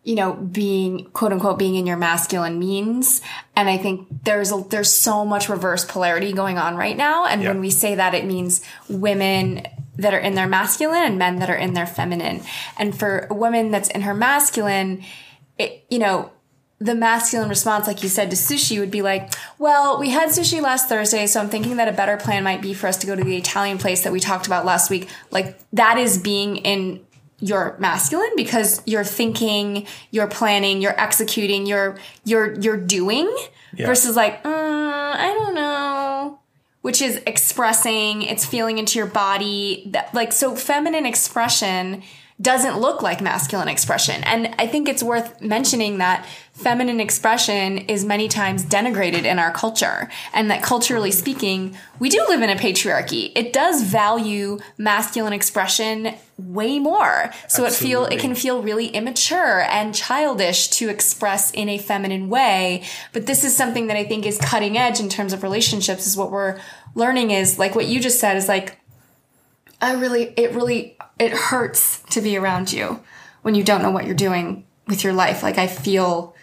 [0.03, 3.21] you know being quote unquote being in your masculine means.
[3.55, 7.25] And I think there's a, there's so much reverse polarity going on right now.
[7.25, 7.49] And Yeah.
[7.49, 9.67] when we say that it means women
[9.97, 12.41] that are in their masculine and men that are in their feminine.
[12.77, 15.03] And for a woman that's in her masculine
[15.57, 16.31] it you know
[16.79, 20.61] the masculine response, like you said, to sushi would be like, well, we had sushi
[20.61, 23.15] last Thursday, so I'm thinking that a better plan might be for us to go
[23.15, 25.09] to the Italian place that we talked about last week.
[25.29, 27.05] Like, that is being in
[27.41, 33.33] your masculine because you're thinking, you're planning, you're executing, you're, you're, you're doing
[33.77, 36.39] versus like, uh, I don't know.
[36.81, 39.83] Which is expressing, it's feeling into your body.
[39.87, 42.03] That, like, so feminine expression
[42.41, 44.23] doesn't look like masculine expression.
[44.23, 49.51] And I think it's worth mentioning that feminine expression is many times denigrated in our
[49.51, 50.09] culture.
[50.33, 53.33] And that culturally speaking, we do live in a patriarchy.
[53.35, 57.31] It does value masculine expression way more.
[57.49, 62.29] So it feel it can feel really immature and childish to express in a feminine
[62.29, 62.83] way.
[63.11, 66.15] But this is something that I think is cutting edge in terms of relationships is
[66.15, 66.59] what we're
[66.95, 68.77] learning is like what you just said is like
[69.81, 73.01] I really, it really, it hurts to be around you
[73.41, 75.43] when you don't know what you're doing with your life.
[75.43, 76.35] Like I feel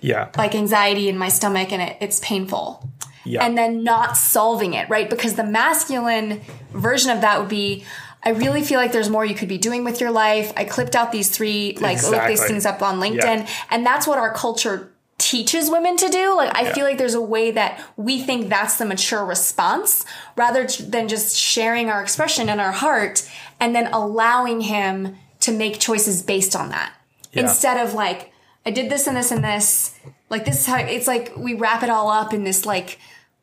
[0.00, 2.88] yeah, like anxiety in my stomach and it, it's painful.
[3.24, 5.08] yeah, And then not solving it, right?
[5.08, 6.40] Because the masculine
[6.72, 7.84] version of that would be,
[8.22, 10.52] I really feel like there's more you could be doing with your life.
[10.56, 13.22] I clipped out these three, like, look these things up on LinkedIn.
[13.22, 13.48] Yeah.
[13.70, 14.92] And that's what our culture
[15.30, 16.34] teaches women to do.
[16.34, 20.66] Like, I feel like there's a way that we think that's the mature response rather
[20.66, 26.20] than just sharing our expression and our heart and then allowing him to make choices
[26.20, 26.92] based on that.
[27.32, 27.42] Yeah.
[27.42, 28.32] Instead of like,
[28.66, 29.96] I did this and this and this.
[30.30, 32.98] Like, this is how it's like we wrap it all up in this like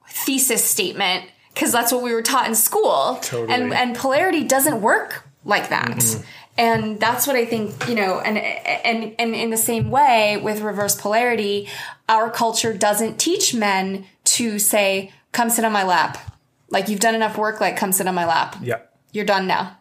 [0.10, 3.18] thesis statement because that's what we were taught in school.
[3.22, 3.54] Totally.
[3.54, 5.88] And and polarity doesn't work like that.
[5.88, 6.24] Mm-hmm.
[6.58, 10.62] And that's what I think, you know, and and and in the same way with
[10.62, 11.70] reverse polarity,
[12.10, 16.18] our culture doesn't teach men to say, "Come sit on my lap."
[16.70, 18.58] Like you've done enough work, like come sit on my lap.
[18.62, 18.80] yeah,
[19.14, 19.78] You're done now.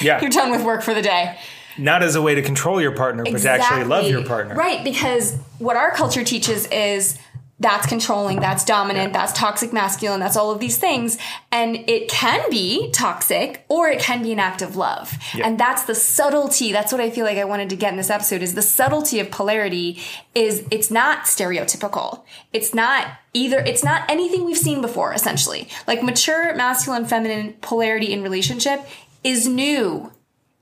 [0.00, 0.20] yeah.
[0.22, 1.38] You're done with work for the day.
[1.78, 4.56] Not as a way to control your partner, but to actually love your partner.
[4.56, 7.16] Right, because what our culture teaches is
[7.60, 11.18] that's controlling, that's dominant, that's toxic masculine, that's all of these things.
[11.50, 15.18] And it can be toxic or it can be an act of love.
[15.42, 16.70] And that's the subtlety.
[16.70, 19.18] That's what I feel like I wanted to get in this episode is the subtlety
[19.18, 20.00] of polarity
[20.34, 22.22] is it's not stereotypical.
[22.52, 25.68] It's not either, it's not anything we've seen before, essentially.
[25.88, 28.86] Like mature masculine, feminine polarity in relationship
[29.24, 30.12] is new.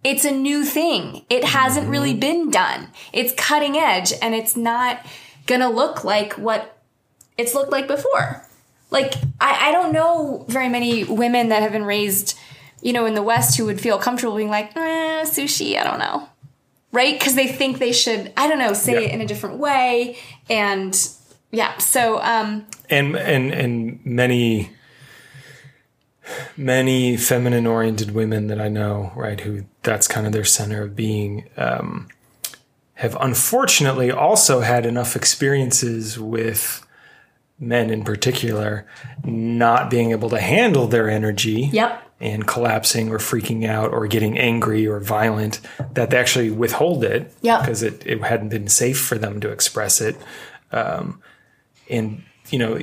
[0.03, 1.27] It's a new thing.
[1.29, 2.21] It hasn't really mm-hmm.
[2.21, 2.89] been done.
[3.13, 5.05] It's cutting edge and it's not
[5.47, 6.76] gonna look like what
[7.39, 8.45] it's looked like before.
[8.91, 12.39] Like, I, I don't know very many women that have been raised
[12.83, 15.99] you know, in the West who would feel comfortable being like, eh, sushi, I don't
[15.99, 16.29] know.
[16.93, 17.19] Right?
[17.19, 19.09] Because they think they should, I don't know, say Yeah.
[19.09, 20.19] it in a different way.
[20.49, 20.97] And
[21.51, 24.71] yeah, so um, and and and many
[26.57, 30.95] many feminine oriented women that I know, right, who that's kind of their center of
[30.95, 32.09] being, um,
[32.95, 36.86] have unfortunately also had enough experiences with
[37.59, 38.87] men in particular
[39.25, 42.03] not being able to handle their energy Yep.
[42.21, 45.61] and collapsing or freaking out or getting angry or violent
[45.95, 47.61] that they actually withhold it Yep.
[47.61, 50.17] because it, it hadn't been safe for them to express it
[50.73, 51.21] um,
[51.89, 52.79] and you know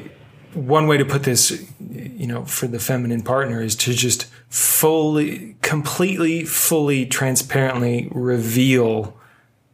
[0.55, 5.55] one way to put this you know for the feminine partner is to just fully
[5.61, 9.15] completely fully transparently reveal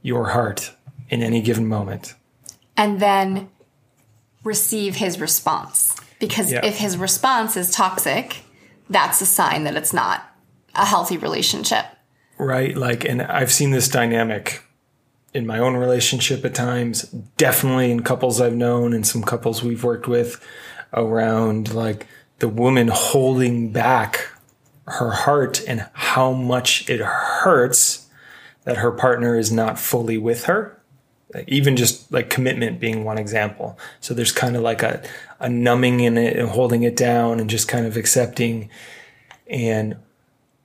[0.02, 0.72] your heart
[1.10, 2.16] in any given moment
[2.78, 3.50] and then
[4.44, 5.96] receive his response.
[6.20, 6.66] Because Yeah.
[6.66, 8.38] if his response is toxic,
[8.90, 10.24] that's a sign that it's not
[10.76, 11.86] a healthy relationship.
[12.38, 14.64] right like and i've seen this dynamic
[15.34, 17.02] in my own relationship at times
[17.36, 20.40] definitely in couples i've known and some couples we've worked with
[20.94, 22.08] around like
[22.40, 24.30] the woman holding back
[24.88, 28.08] her heart and how much it hurts
[28.64, 30.79] that her partner is not fully with her
[31.48, 33.78] even just like commitment being one example.
[34.00, 35.04] So there's kind of like a,
[35.40, 38.70] a numbing in it and holding it down and just kind of accepting.
[39.48, 39.98] And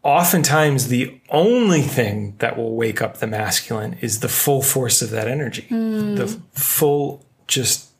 [0.03, 5.11] oftentimes the only thing that will wake up the masculine is the full force of
[5.11, 5.67] that energy.
[5.71, 6.17] Mm.
[6.17, 6.27] The
[6.59, 7.91] full just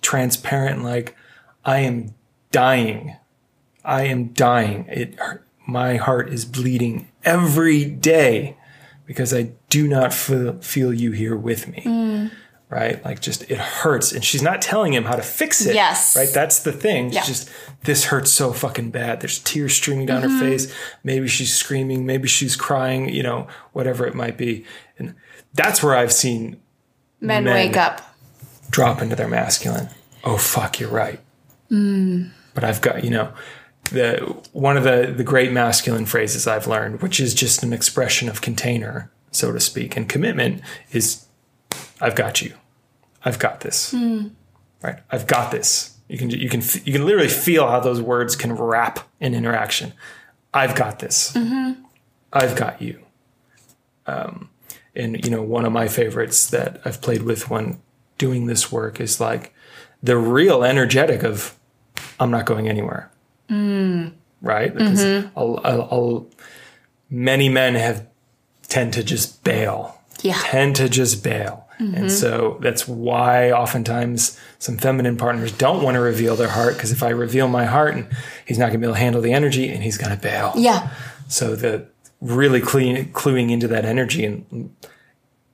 [0.00, 1.14] transparent like
[1.64, 2.14] i am
[2.50, 3.16] dying.
[3.84, 4.86] I am dying.
[4.88, 5.18] It
[5.66, 8.56] my heart is bleeding every day
[9.08, 12.30] because i do not feel, feel you here with me
[12.70, 16.14] right like just it hurts and she's not telling him how to fix it Yes.
[16.14, 17.24] right that's the thing Yeah.
[17.24, 17.48] Just
[17.84, 20.38] this hurts so fucking bad there's tears streaming down Mm-hmm.
[20.38, 24.64] her face maybe she's screaming maybe she's crying you know whatever it might be
[24.98, 25.14] and
[25.54, 26.60] that's where i've seen
[27.20, 27.54] Men, Men.
[27.54, 28.02] wake up.
[28.70, 29.88] drop into their masculine
[30.24, 31.20] oh fuck you're right
[31.70, 32.30] Mm.
[32.54, 33.32] but i've got you know
[33.90, 34.16] the
[34.52, 38.40] one of the the great masculine phrases i've learned which is just an expression of
[38.40, 40.60] container so to speak and commitment
[40.92, 41.26] is
[42.00, 42.54] i've got you.
[43.24, 43.92] I've got this.
[44.82, 45.00] Right?
[45.10, 45.96] I've got this.
[46.08, 49.92] You can you can you can literally feel how those words can wrap an interaction.
[50.54, 51.36] I've got this.
[52.32, 53.00] I've got you.
[54.06, 54.48] Um,
[54.94, 57.80] and you know one of my favorites that i've played with when
[58.18, 59.54] doing this work is like
[60.02, 61.56] the real energetic of
[62.18, 63.10] i'm not going anywhere
[64.42, 64.72] right?
[64.72, 65.04] Because
[65.36, 66.26] I'll, I'll, I'll,
[67.10, 68.06] many men have
[68.68, 70.00] tend to just bail.
[70.22, 70.38] Yeah.
[70.42, 71.68] tend to just bail.
[71.78, 72.08] And mm-hmm.
[72.08, 77.04] so that's why oftentimes some feminine partners don't want to reveal their heart because if
[77.04, 78.08] i reveal my heart and
[78.46, 80.52] he's not going to be able to handle the energy and he's going to bail.
[80.56, 80.90] Yeah.
[81.28, 81.86] so the
[82.20, 84.74] really clean, cluing into that energy and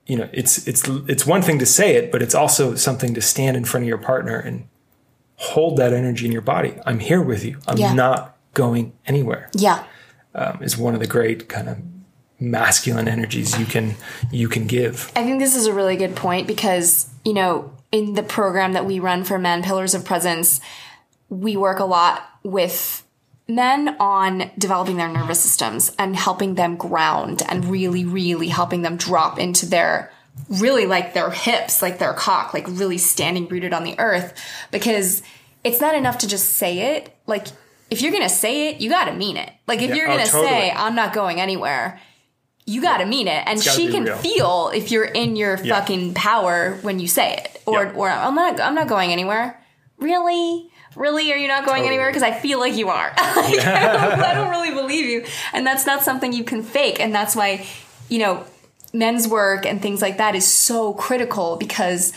[0.07, 3.21] you know it's it's it's one thing to say it but it's also something to
[3.21, 4.67] stand in front of your partner and
[5.45, 6.73] hold that energy in your body.
[6.85, 7.59] I'm here with you.
[7.67, 7.93] I'm Yeah.
[7.93, 9.49] not going anywhere.
[9.53, 9.83] Yeah.
[10.33, 11.77] um, is one of the great kind of
[12.41, 13.95] masculine energies you can
[14.31, 15.09] you can give.
[15.15, 18.85] I think this is a really good point because, you know, in the program that
[18.85, 20.59] we run for men, Pillars of Presence,
[21.29, 23.03] we work a lot with
[23.47, 28.97] men on developing their nervous systems and helping them ground and really, really helping them
[28.97, 30.11] drop into their
[30.49, 34.33] really like their hips, like their cock, like really standing rooted on the earth.
[34.71, 35.21] Because
[35.65, 37.13] it's not enough to just say it.
[37.27, 37.47] Like,
[37.89, 39.51] if you're gonna say it, you gotta mean it.
[39.67, 40.47] Like, if you're oh, gonna totally.
[40.47, 41.99] say, I'm not going anywhere,
[42.65, 43.43] you got to mean it.
[43.45, 44.17] And she can real.
[44.17, 47.61] feel if you're in your fucking power when you say it.
[47.65, 47.93] Or Yeah.
[47.93, 49.61] or I'm not I'm not going anywhere.
[49.99, 50.69] Really?
[50.95, 51.31] Really?
[51.31, 51.87] Are you not going Totally.
[51.89, 52.09] anywhere?
[52.09, 53.13] Because I feel like you are.
[53.35, 55.25] Like, I, don't, I don't really believe you.
[55.53, 56.99] And that's not something you can fake.
[56.99, 57.65] And that's why
[58.09, 58.45] you know
[58.93, 62.13] men's work and things like that is so critical because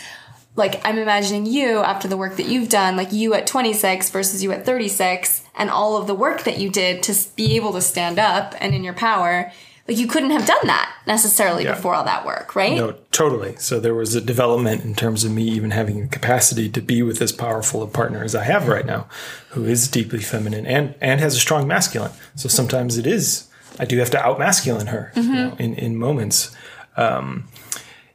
[0.55, 4.43] like I'm imagining you after the work that you've done, like you at 26 versus
[4.43, 7.81] you at 36, and all of the work that you did to be able to
[7.81, 9.51] stand up and in your power,
[9.87, 11.73] like you couldn't have done that necessarily Yeah.
[11.75, 12.75] before all that work, right?
[12.77, 13.55] no totally.
[13.57, 17.01] So there was a development in terms of me even having the capacity to be
[17.03, 19.07] with as powerful a partner as i have right now
[19.49, 22.11] who is deeply feminine and and has a strong masculine.
[22.35, 23.47] So sometimes it is
[23.79, 26.51] i do have to out masculine her you know, in in moments.
[26.97, 27.47] Um,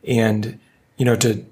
[0.07, 0.59] and
[0.97, 1.45] you know to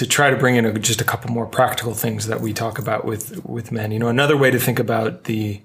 [0.00, 2.78] to try to bring in a, just a couple more practical things that we talk
[2.78, 3.92] about with with men.
[3.92, 5.60] You know, another way to think about the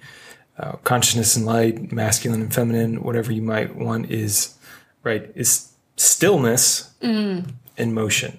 [0.59, 4.57] uh, consciousness and light, masculine and feminine, whatever you might want, is
[5.03, 6.93] right is stillness
[7.77, 8.37] and motion.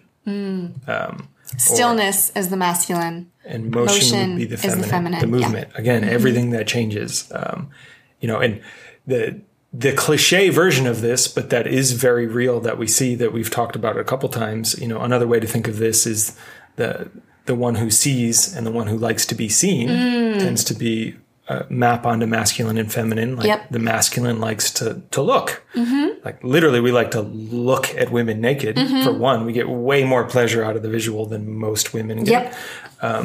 [1.57, 3.33] Stillness is the masculine.
[3.47, 5.45] And motion, Motion would be the is the feminine, feminine, the yeah.
[5.47, 5.71] movement.
[5.77, 7.33] Again, everything that changes.
[7.35, 7.71] Um,
[8.21, 8.61] you know, and
[9.07, 9.41] the
[9.79, 13.51] the cliche version of this, but that is very real that we see that we've
[13.51, 14.79] talked about a couple times.
[14.81, 16.37] You know, another way to think of this is
[16.77, 17.11] the
[17.47, 20.39] the one who sees and the one who likes to be seen Mm.
[20.41, 21.15] tends to be
[21.49, 23.37] uh, map onto masculine and feminine.
[23.37, 23.59] Like Yep.
[23.61, 23.73] Mm-hmm.
[23.75, 25.63] the masculine likes to to look.
[26.25, 28.77] Like literally, we like to look at women naked.
[29.05, 32.53] For one, we get way more pleasure out of the visual than most women get
[33.01, 33.25] Yep.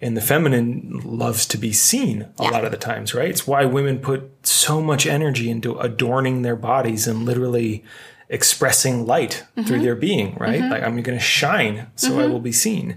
[0.00, 3.28] And the feminine loves to be seen a lot of the times, right?
[3.28, 7.84] It's why women put so much energy into adorning their bodies and literally
[8.30, 10.62] expressing light through their being, right?
[10.62, 12.96] Like I'm going to shine, so I will be seen.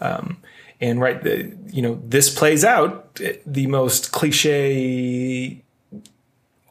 [0.00, 0.36] Um,
[0.80, 5.62] and right, the, you know, this plays out eh, the most cliche,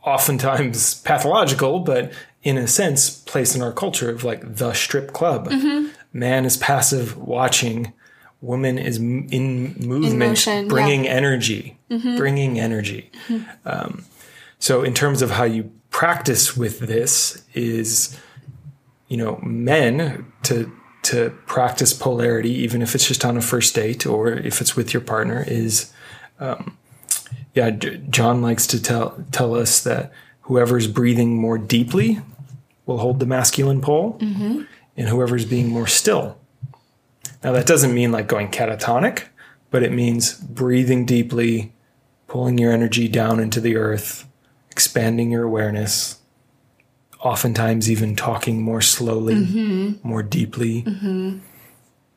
[0.04, 2.14] oftentimes pathological, but
[2.44, 5.50] in a sense, place in our culture of like the strip club.
[6.14, 7.92] Man is passive watching
[8.44, 11.78] woman is in movement, motion, bringing energy,
[12.18, 13.10] bringing energy.
[13.66, 14.04] Um,
[14.60, 18.20] so, in terms of how you practice with this, is
[19.08, 20.72] you know, men to
[21.04, 24.94] to practice polarity, even if it's just on a first date or if it's with
[24.94, 25.92] your partner, is
[26.40, 26.78] um,
[27.56, 27.70] yeah.
[27.72, 32.20] J- John likes to tell tell us that whoever's breathing more deeply
[32.86, 34.18] will hold the masculine pole,
[34.98, 36.38] and whoever's being more still
[37.44, 39.24] now, that doesn't mean like going catatonic,
[39.70, 41.74] but it means breathing deeply,
[42.28, 44.26] pulling your energy down into the earth,
[44.72, 46.20] expanding your awareness,
[47.20, 50.08] oftentimes even talking more slowly, mm-hmm.
[50.08, 50.84] more deeply.
[50.84, 51.40] Mm-hmm.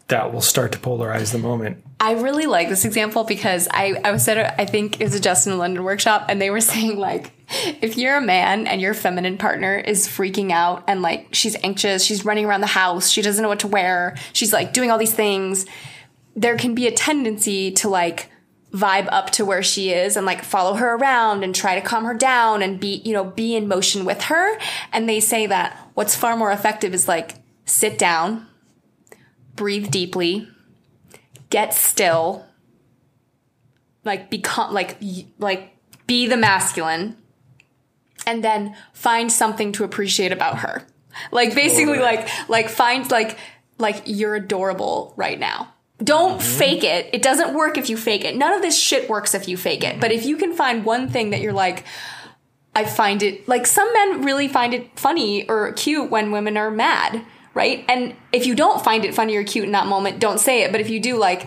[0.09, 1.83] That will start to polarize the moment.
[1.99, 5.17] I really like this example because I, I was at a, I think it was
[5.17, 7.33] a Justin London workshop and they were saying like
[7.81, 12.05] if you're a man and your feminine partner is freaking out and like she's anxious,
[12.05, 14.99] she's running around the house, she doesn't know what to wear, she's like doing all
[14.99, 15.67] these things,
[16.35, 18.31] there can be a tendency to like
[18.73, 22.05] vibe up to where she is and like follow her around and try to calm
[22.05, 24.59] her down and be, you know, be in motion with her.
[24.93, 28.47] And they say that what's far more effective is like sit down,
[29.55, 30.49] breathe deeply,
[31.49, 32.45] get still,
[34.05, 34.99] like become like
[35.39, 35.77] like
[36.07, 37.17] be the masculine,
[38.27, 40.83] and then find something to appreciate about her.
[41.31, 43.39] Like basically, like like find like
[43.79, 45.73] like you're adorable right now.
[45.99, 46.59] Don't mm-hmm.
[46.59, 47.09] fake it.
[47.15, 48.37] It doesn't work if you fake it.
[48.37, 49.99] None of this shit works if you fake it.
[49.99, 50.29] But if mm-hmm.
[50.29, 51.85] you can find one thing that you're like,
[52.75, 56.71] I find it like some men really find it funny or cute when women are
[56.71, 57.25] mad,
[57.55, 57.83] right?
[57.89, 60.73] And if you don't find it funny or cute in that moment, don't say it.
[60.73, 61.47] But if you do, like,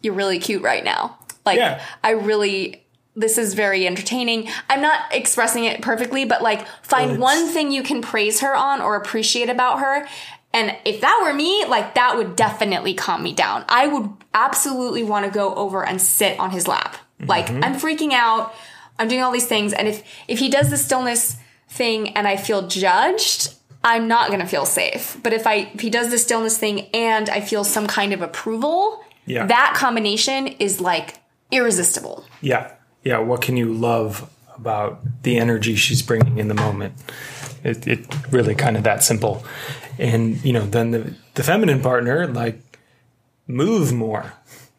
[0.00, 1.18] you're really cute right now.
[1.44, 1.82] Like, Yeah.
[2.04, 2.86] I really,
[3.18, 4.48] this is very entertaining.
[4.70, 8.54] I'm not expressing it perfectly, but like, find it's- one thing you can praise her
[8.54, 10.06] on or appreciate about her.
[10.54, 13.64] And if that were me, like, that would definitely calm me down.
[13.68, 16.94] I would absolutely want to go over and sit on his lap.
[17.20, 17.26] Mm-hmm.
[17.28, 18.54] Like, I'm freaking out.
[18.98, 19.72] I'm doing all these things.
[19.74, 21.36] And if, if he does the stillness
[21.68, 23.54] thing and I feel judged,
[23.84, 25.18] I'm not going to feel safe.
[25.22, 28.22] But if I, if he does the stillness thing and I feel some kind of
[28.22, 29.46] approval, Yeah.
[29.46, 31.16] that combination is like
[31.52, 32.24] irresistible.
[32.40, 32.72] Yeah.
[33.04, 33.18] Yeah.
[33.18, 36.94] What can you love about the energy she's bringing in the moment?
[37.64, 39.44] It, it really kind of that simple.
[39.98, 42.60] And, you know, then the, the feminine partner, like,
[43.46, 44.32] move more,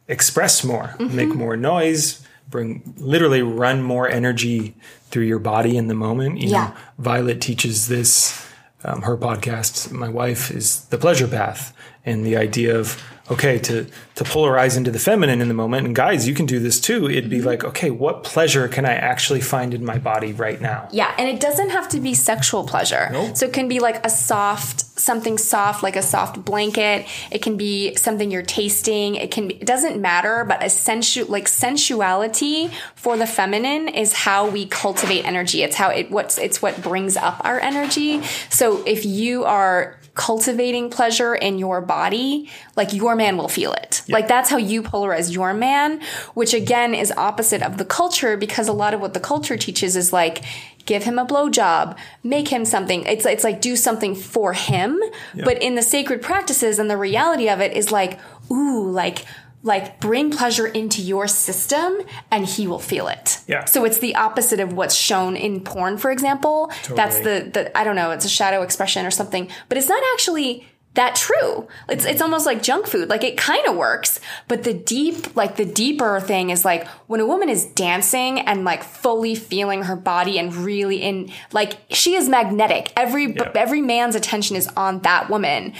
[0.07, 4.75] express more, make more noise, bring literally run more energy
[5.09, 6.39] through your body in the moment.
[6.39, 6.67] You Yeah.
[6.67, 8.45] know, Violet teaches this.
[8.81, 11.73] Um, her podcast, my wife, is the pleasure path,
[12.09, 13.01] and the idea of
[13.31, 13.85] okay to
[14.15, 15.85] to polarize into the feminine in the moment.
[15.85, 17.09] And guys, you can do this too.
[17.09, 17.47] It'd be mm-hmm.
[17.47, 20.89] like, okay, what pleasure can I actually find in my body right now?
[20.91, 23.09] Yeah, and it doesn't have to be sexual pleasure.
[23.11, 23.37] Nope.
[23.37, 27.05] So it can be like a soft, something soft, like a soft blanket.
[27.31, 29.15] It can be something you're tasting.
[29.15, 29.47] It can.
[29.47, 34.65] Be, it doesn't matter, but a sensu like sensuality for the feminine is how we
[34.65, 35.63] cultivate energy.
[35.63, 38.21] It's how it what's it's what brings up our energy.
[38.49, 44.03] So if you are cultivating pleasure in your body, like your man will feel it.
[44.09, 46.01] Like that's how you polarize your man,
[46.33, 49.95] which again is opposite of the culture because a lot of what the culture teaches
[49.95, 50.43] is like
[50.85, 53.05] give him a blowjob, make him something.
[53.05, 55.01] It's it's like do something for him.
[55.45, 58.19] But in the sacred practices and the reality of it is like,
[58.51, 59.25] ooh, like
[59.61, 61.99] like bring pleasure into your system
[62.31, 63.39] and he will feel it.
[63.47, 63.65] Yeah.
[63.65, 66.71] So it's the opposite of what's shown in porn, for example.
[66.83, 66.95] Totally.
[66.95, 70.01] That's the the I don't know, it's a shadow expression or something, but it's not
[70.13, 71.67] actually that true.
[71.87, 73.09] It's it's almost like junk food.
[73.09, 77.19] Like it kind of works, but the deep like the deeper thing is like when
[77.19, 82.15] a woman is dancing and like fully feeling her body and really in like she
[82.15, 82.91] is magnetic.
[82.95, 83.51] Every Yeah.
[83.55, 85.73] every man's attention is on that woman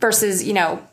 [0.00, 0.86] versus, you know,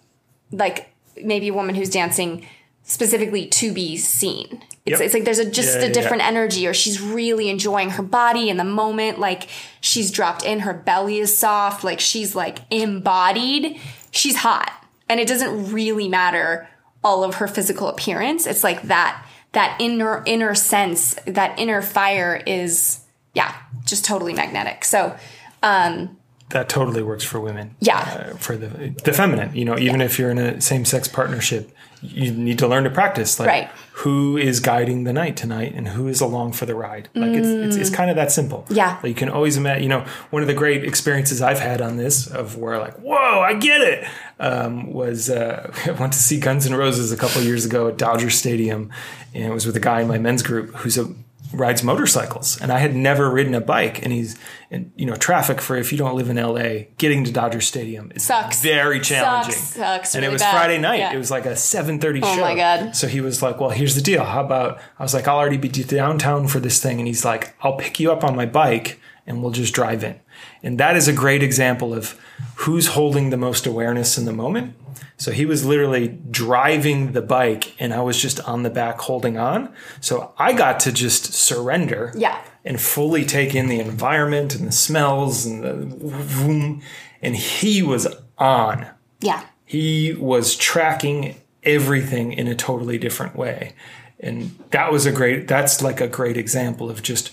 [0.52, 0.89] like
[1.24, 2.46] maybe a woman who's dancing
[2.84, 4.64] specifically to be seen.
[4.86, 5.02] It's, Yep.
[5.02, 6.30] it's like there's a just Yeah, a different yeah.
[6.30, 9.20] energy, or she's really enjoying her body in the moment.
[9.20, 9.48] Like
[9.82, 13.80] she's dropped in, her belly is soft, like she's like embodied.
[14.12, 14.72] She's hot,
[15.08, 16.68] and it doesn't really matter
[17.04, 18.48] all of her physical appearance.
[18.48, 23.02] It's like that that inner inner sense, that inner fire is
[23.36, 23.54] yeah,
[23.86, 24.84] just totally magnetic.
[24.84, 25.16] So
[25.62, 26.18] um,
[26.50, 27.76] that totally works for women.
[27.80, 28.00] Yeah.
[28.32, 31.72] Uh, for the the feminine, you know, even if you're in a same sex partnership,
[32.02, 33.40] you need to learn to practice.
[33.40, 33.70] Like, Right.
[33.94, 37.10] who is guiding the night tonight, and who is along for the ride?
[37.14, 38.66] Like, it's, it's it's kind of that simple.
[38.70, 38.76] Mm.
[38.78, 38.96] Yeah.
[39.04, 39.84] Like, you can always imagine.
[39.84, 43.42] You know, one of the great experiences I've had on this of where like, whoa,
[43.42, 44.08] I get it.
[44.40, 47.98] Um, was uh, I went to see Guns N' Roses a couple years ago at
[47.98, 48.90] Dodger Stadium,
[49.34, 51.14] and it was with a guy in my men's group who's a
[51.52, 54.38] rides motorcycles and I had never ridden a bike and he's
[54.70, 58.12] and you know traffic for if you don't live in LA getting to Dodger Stadium
[58.14, 58.62] is Sucks.
[58.62, 60.52] very challenging Sucks, sucks and it was bad.
[60.52, 61.14] Friday night Yeah.
[61.14, 62.96] it was like a 7:30 Oh show my God.
[62.96, 65.58] so he was like well here's the deal how about I was like I'll already
[65.58, 69.00] be downtown for this thing and he's like I'll pick you up on my bike
[69.30, 70.20] and we'll just drive in
[70.64, 72.20] and that is a great example of
[72.56, 74.76] who's holding the most awareness in the moment
[75.16, 79.38] so he was literally driving the bike and I was just on the back holding
[79.38, 79.74] on.
[80.00, 82.42] So I got to just surrender Yeah.
[82.64, 86.82] and fully take in the environment and the smells and the vroom.
[87.22, 88.08] And he was
[88.38, 88.88] on.
[89.20, 93.74] yeah, He was tracking everything in a totally different way.
[94.22, 97.32] And that was a great, that's like a great example of just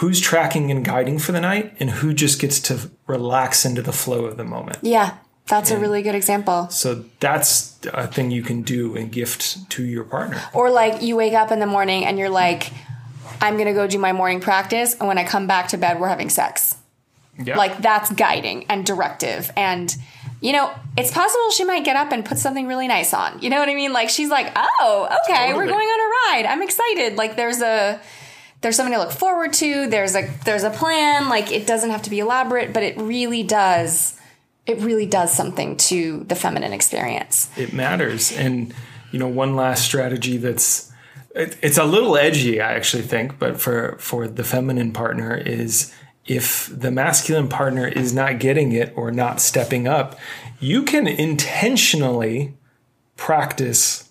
[0.00, 3.92] who's tracking and guiding for the night and who just gets to relax into the
[3.92, 4.78] flow of the moment.
[4.82, 5.18] yeah.
[5.46, 6.68] That's a really good example.
[6.68, 10.40] So that's a thing you can do and gift to your partner.
[10.54, 12.72] Or like you wake up in the morning and you're like,
[13.40, 16.06] I'm gonna go do my morning practice, and when I come back to bed, we're
[16.06, 16.76] having sex.
[17.36, 17.56] Yeah.
[17.56, 19.50] Like that's guiding and directive.
[19.56, 19.92] And
[20.40, 23.42] you know, it's possible she might get up and put something really nice on.
[23.42, 23.92] You know what I mean?
[23.92, 26.46] Like she's like, oh, okay, we're going on a ride.
[26.46, 27.16] I'm excited.
[27.16, 28.00] Like there's a
[28.60, 29.88] there's something to look forward to.
[29.88, 31.28] There's a there's a plan.
[31.28, 34.18] Like it doesn't have to be elaborate, but it really does
[34.66, 37.48] it really does something to the feminine experience.
[37.56, 38.32] it matters.
[38.32, 38.74] And
[39.10, 40.92] you know, one last strategy that's
[41.34, 45.92] it, it's a little edgy, I actually think, but for for the feminine partner is
[46.26, 50.18] if the masculine partner is not getting it or not stepping up,
[50.60, 52.54] you can intentionally
[53.16, 54.10] practice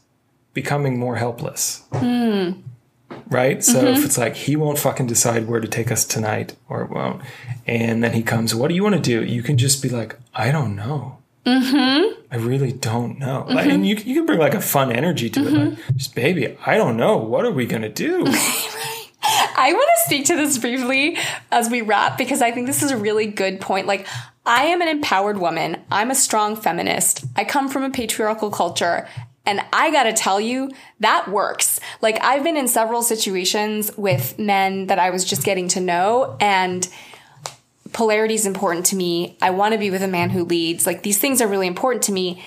[0.54, 1.84] becoming more helpless.
[1.93, 2.52] Hmm.
[3.30, 3.63] Right?
[3.63, 4.05] So if mm-hmm.
[4.05, 7.21] it's like he won't fucking decide where to take us tonight or it won't,
[7.67, 9.23] and then he comes, what do you want to do?
[9.23, 11.19] You can just be like, I don't know.
[11.45, 12.21] Mm-hmm.
[12.32, 13.45] I really don't know.
[13.47, 13.69] Like, mm-hmm.
[13.69, 15.51] and you, you can bring like a fun energy to it.
[15.51, 17.17] Like, just, baby, I don't know.
[17.17, 18.23] What are we going to do?
[19.21, 21.17] I want to speak to this briefly
[21.51, 23.88] as we wrap because I think this is a really good point.
[23.88, 24.07] Like,
[24.45, 25.77] I am an empowered woman.
[25.91, 27.25] I'm a strong feminist.
[27.36, 29.07] I come from a patriarchal culture.
[29.50, 30.70] And I gotta tell you,
[31.00, 31.80] that works.
[32.02, 36.38] Like, I've been in several situations with men that I was just getting to know,
[36.39, 36.88] and
[37.91, 39.38] polarity is important to me.
[39.41, 40.86] I want to be with a man who leads.
[40.86, 42.45] Like these things are really important to me.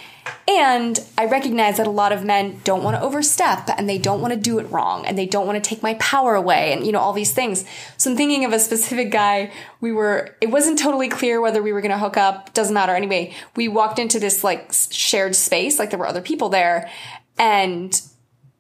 [0.48, 4.20] And I recognize that a lot of men don't want to overstep and they don't
[4.20, 6.84] want to do it wrong and they don't want to take my power away and
[6.84, 7.64] you know all these things.
[7.96, 9.52] So I'm thinking of a specific guy.
[9.80, 12.94] We were it wasn't totally clear whether we were going to hook up, doesn't matter
[12.94, 13.34] anyway.
[13.56, 16.90] We walked into this like shared space like there were other people there
[17.38, 18.00] and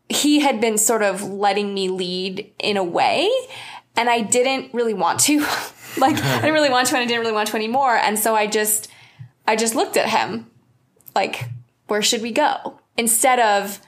[0.08, 3.30] he had been sort of letting me lead in a way
[3.96, 5.40] and I didn't really want to.
[5.98, 7.96] like I didn't really want to and I didn't really want to anymore.
[7.96, 8.88] And so I just
[9.46, 10.46] I just looked at him
[11.14, 11.48] like
[11.86, 12.78] where should we go?
[12.96, 13.80] Instead of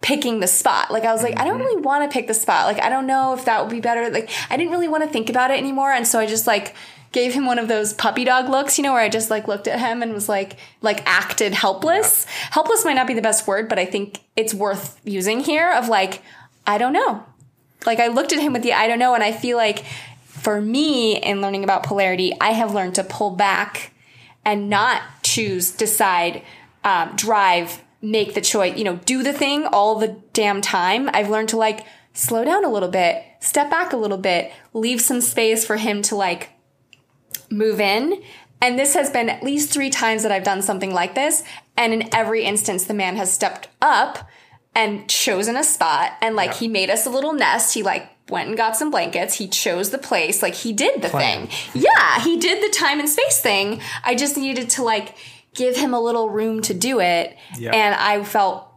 [0.00, 0.90] picking the spot.
[0.90, 1.66] Like I was like I don't mm-hmm.
[1.66, 2.66] really want to pick the spot.
[2.66, 4.10] Like I don't know if that would be better.
[4.10, 6.74] Like I didn't really want to think about it anymore and so I just like
[7.14, 9.68] gave him one of those puppy dog looks, you know, where I just like looked
[9.68, 12.26] at him and was like like acted helpless.
[12.50, 15.88] Helpless might not be the best word, but I think it's worth using here of
[15.88, 16.20] like
[16.66, 17.24] I don't know.
[17.86, 19.84] Like I looked at him with the I don't know, and I feel like
[20.26, 23.92] for me in learning about polarity, I have learned to pull back
[24.44, 25.02] and not
[25.34, 26.42] choose, decide,
[26.84, 31.10] um, drive, make the choice, you know, do the thing all the damn time.
[31.12, 35.00] I've learned to like slow down a little bit, step back a little bit, leave
[35.00, 36.50] some space for him to like
[37.50, 38.22] move in.
[38.60, 41.42] And this has been at least three times that I've done something like this.
[41.76, 44.28] And in every instance, the man has stepped up
[44.74, 46.12] and chosen a spot.
[46.20, 47.74] And like he made us a little nest.
[47.74, 49.34] He like went and got some blankets.
[49.34, 50.42] He chose the place.
[50.42, 51.46] Like he did the Plan.
[51.46, 51.82] thing.
[51.82, 53.80] Yeah, he did the time and space thing.
[54.04, 55.16] I just needed to like
[55.54, 57.36] give him a little room to do it.
[57.56, 57.74] Yeah.
[57.74, 58.72] And I felt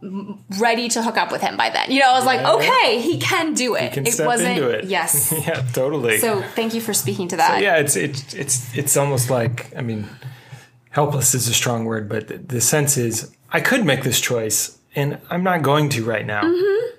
[0.58, 1.90] ready to hook up with him by then.
[1.90, 3.92] You know, I was like, okay, he can do it.
[3.92, 4.84] Can it wasn't, it.
[4.96, 5.34] yes.
[5.46, 6.18] yeah, totally.
[6.18, 7.60] So thank you for speaking to that.
[7.60, 10.06] yeah, it's it's it's it's almost like I mean,
[10.90, 14.78] helpless is a strong word, but the, the sense is I could make this choice
[14.94, 16.42] and I'm not going to right now.
[16.42, 16.97] Mm-hmm.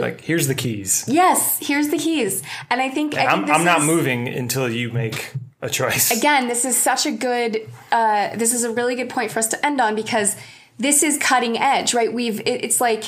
[0.00, 1.04] Like, here's the keys.
[1.06, 2.42] Yes, here's the keys.
[2.70, 6.10] And I think, I think I'm, I'm not moving until you make a choice.
[6.10, 9.48] again, this is such a good, uh, this is a really good point for us
[9.48, 10.36] to end on because
[10.78, 12.12] this is cutting edge, right?
[12.12, 13.04] We've, it, it's like,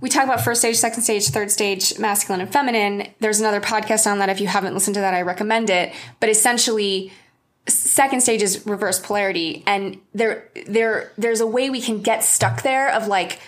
[0.00, 3.08] we talk about first stage, second stage, third stage, masculine and feminine.
[3.18, 4.28] There's another podcast on that.
[4.28, 5.92] If you haven't listened to that, I recommend it.
[6.20, 7.12] But essentially,
[7.68, 12.62] second stage is reverse polarity and there there there's a way we can get stuck
[12.62, 13.38] there of like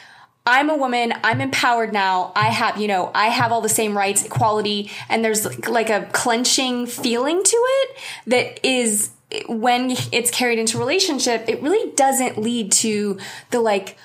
[0.45, 2.33] I'm a woman, I'm empowered now.
[2.35, 6.09] I have, you know, I have all the same rights, equality, and there's like, a
[6.13, 9.11] clenching feeling to it that is
[9.47, 13.19] when it's carried into relationship, it really doesn't lead to
[13.51, 13.97] the like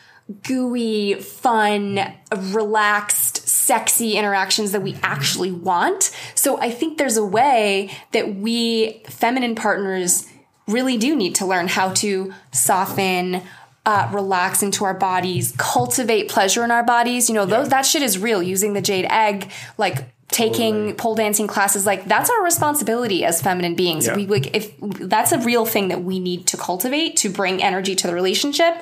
[0.44, 2.00] gooey, fun,
[2.32, 6.12] relaxed, sexy interactions that we actually want.
[6.36, 10.28] So I think there's a way that we feminine partners
[10.68, 13.42] really do need to learn how to soften,
[13.88, 17.30] uh, relax into our bodies, cultivate pleasure in our bodies.
[17.30, 18.44] You know, those, that shit is real.
[18.44, 23.76] Using the jade egg, like taking pole dancing classes, like that's our responsibility as feminine
[23.76, 24.06] beings.
[24.06, 24.18] Yeah.
[24.18, 27.96] We like if that's a real thing that we need to cultivate to bring energy
[27.96, 28.76] to the relationship.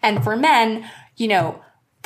[0.00, 1.60] And for men, you know,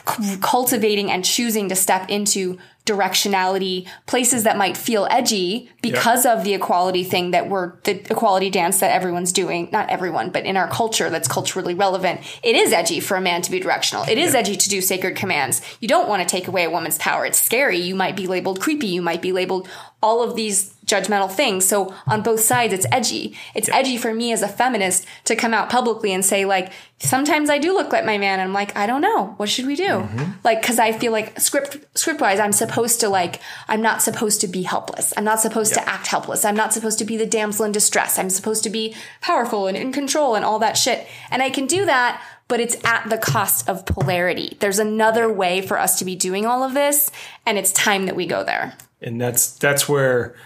[0.09, 6.45] c- cultivating and choosing to step into directionality, places that might feel edgy because of
[6.45, 9.69] the equality thing that we're, the equality dance that everyone's doing.
[9.73, 12.21] Not everyone, but in our culture that's culturally relevant.
[12.43, 14.05] It is edgy for a man to be directional.
[14.09, 15.61] It is edgy to do sacred commands.
[15.81, 17.27] You don't want to take away a woman's power.
[17.27, 17.79] It's scary.
[17.79, 18.87] You might be labeled creepy.
[18.87, 19.69] You might be labeled
[20.03, 21.65] all of these judgmental things.
[21.65, 23.37] So on both sides, it's edgy.
[23.55, 26.71] It's edgy for me as a feminist to come out publicly and say like,
[27.01, 28.39] sometimes I do look like my man.
[28.39, 29.35] And I'm like, I don't know.
[29.37, 29.83] What should we do?
[29.83, 30.33] Mm-hmm.
[30.45, 34.41] Like, cause I feel like script, script wise, I'm supposed to like, I'm not supposed
[34.43, 35.13] to be helpless.
[35.17, 36.45] I'm not supposed to act helpless.
[36.45, 38.19] I'm not supposed to be the damsel in distress.
[38.19, 41.07] I'm supposed to be powerful and in control and all that shit.
[41.31, 42.23] And I can do that.
[42.49, 44.57] But it's at the cost of polarity.
[44.61, 47.11] There's another way for us to be doing all of this,
[47.45, 48.75] and it's time that we go there.
[49.01, 50.37] and that's that's where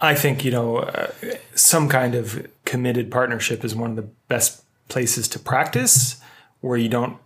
[0.00, 1.12] I think you know uh,
[1.54, 6.20] some kind of committed partnership is one of the best places to practice,
[6.60, 7.16] where you don't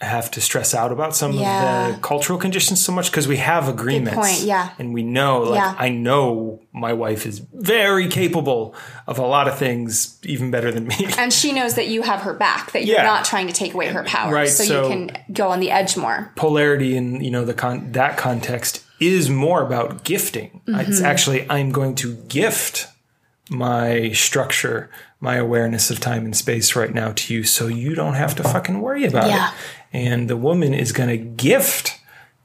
[0.00, 1.88] have to stress out about some Yeah.
[1.88, 4.14] of the cultural conditions so much because we have agreements.
[4.18, 4.70] point, yeah.
[4.78, 5.40] and we know.
[5.40, 5.74] Like Yeah.
[5.78, 8.74] I know my wife is very capable
[9.06, 11.08] of a lot of things, even better than me.
[11.16, 13.04] And she knows that you have her back, that you're Yeah.
[13.04, 14.32] not trying to take away her power.
[14.34, 16.30] Right, so, so- you can go on the edge more.
[16.36, 20.60] polarity in you know the con- that context is more about gifting.
[20.68, 20.80] Mm-hmm.
[20.90, 22.88] It's actually I'm going to gift
[23.50, 24.90] my structure,
[25.20, 28.42] my awareness of time and space right now to you, so you don't have to
[28.42, 29.48] fucking worry about Yeah.
[29.50, 29.54] it.
[29.92, 31.98] And the woman is going to gift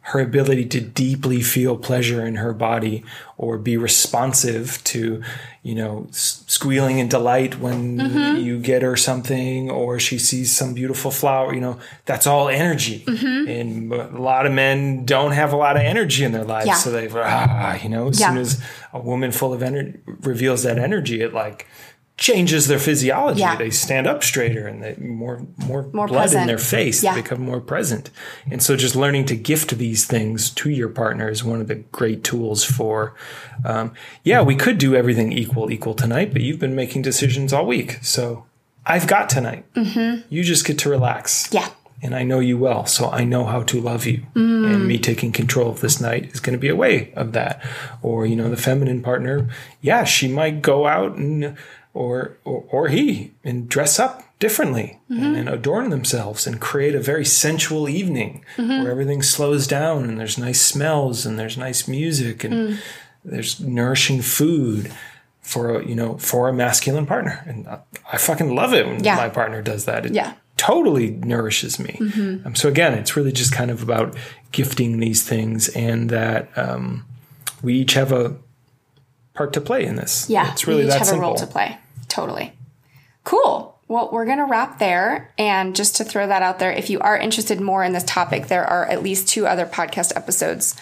[0.04, 3.04] her ability to deeply feel pleasure in her body
[3.38, 5.22] or be responsive to,
[5.62, 8.42] you know, squealing in delight when Mm-hmm.
[8.44, 13.04] you get her something or she sees some beautiful flower, you know, that's all energy.
[13.08, 13.48] Mm-hmm.
[13.50, 16.68] And a lot of men don't have a lot of energy in their lives.
[16.68, 16.74] Yeah.
[16.76, 18.30] So they, ah, you know, as Yeah.
[18.30, 18.62] soon as
[18.94, 21.68] a woman full of energy reveals that energy, it like
[22.22, 23.40] changes their physiology.
[23.40, 23.56] Yeah.
[23.56, 26.42] They stand up straighter and they more, more, More blood present.
[26.42, 27.02] in their face.
[27.04, 27.16] Yeah.
[27.16, 28.12] They become more present.
[28.52, 31.76] And so just learning to gift these things to your partner is one of the
[31.92, 33.16] great tools for,
[33.66, 37.66] um, yeah, we could do everything equal, equal tonight, but you've been making decisions all
[37.66, 37.98] week.
[38.04, 38.46] So
[38.86, 39.66] I've got tonight.
[39.74, 40.22] Mm-hmm.
[40.30, 41.52] You just get to relax.
[41.52, 41.70] Yeah.
[42.04, 44.26] And I know you well, so I know how to love you.
[44.36, 47.64] And me taking control of this night is going to be a way of that.
[48.04, 49.50] Or, you know, the feminine partner,
[49.82, 51.56] yeah, she might go out and,
[51.94, 57.00] or, or, or he, and dress up differently and, and adorn themselves and create a
[57.00, 62.44] very sensual evening where everything slows down and there's nice smells and there's nice music
[62.44, 62.80] and
[63.24, 64.92] there's nourishing food
[65.42, 67.80] for a, you know for a masculine partner and I,
[68.14, 69.16] I fucking love it when Yeah.
[69.16, 70.34] my partner does that it Yeah.
[70.58, 71.98] totally nourishes me
[72.46, 74.16] um, so again it's really just kind of about
[74.52, 77.06] gifting these things and that um,
[77.62, 78.38] we each have a
[79.36, 80.52] part to play in this Yeah.
[80.52, 81.78] it's really we each that have simple a role to play.
[82.12, 82.54] Totally.
[83.24, 83.80] Cool.
[83.88, 85.34] Well, we're going to wrap there.
[85.38, 88.48] And just to throw that out there, if you are interested more in this topic,
[88.48, 90.76] there are at least two other podcast episodes.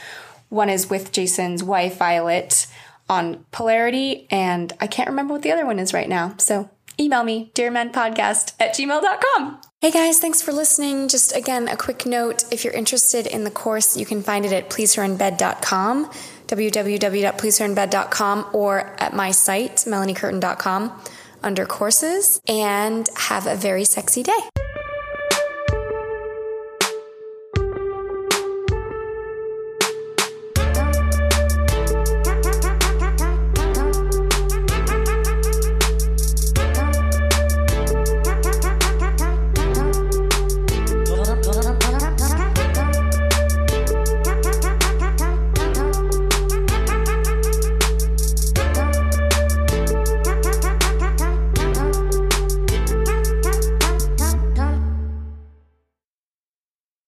[0.49, 2.65] One is with Jason's wife, Violet,
[3.07, 4.27] on polarity.
[4.31, 6.33] And I can't remember what the other one is right now.
[6.39, 6.67] So
[6.99, 9.61] email me, dearmenpodcast at gmail.com.
[9.81, 11.09] Hey guys, thanks for listening.
[11.09, 14.51] Just again, a quick note if you're interested in the course, you can find it
[14.51, 16.09] at pleaseherinbed.com,
[16.47, 21.01] www.pleaseherinbed.com, or at my site, melaniecurtin.com,
[21.43, 24.39] under courses, and have a very sexy day.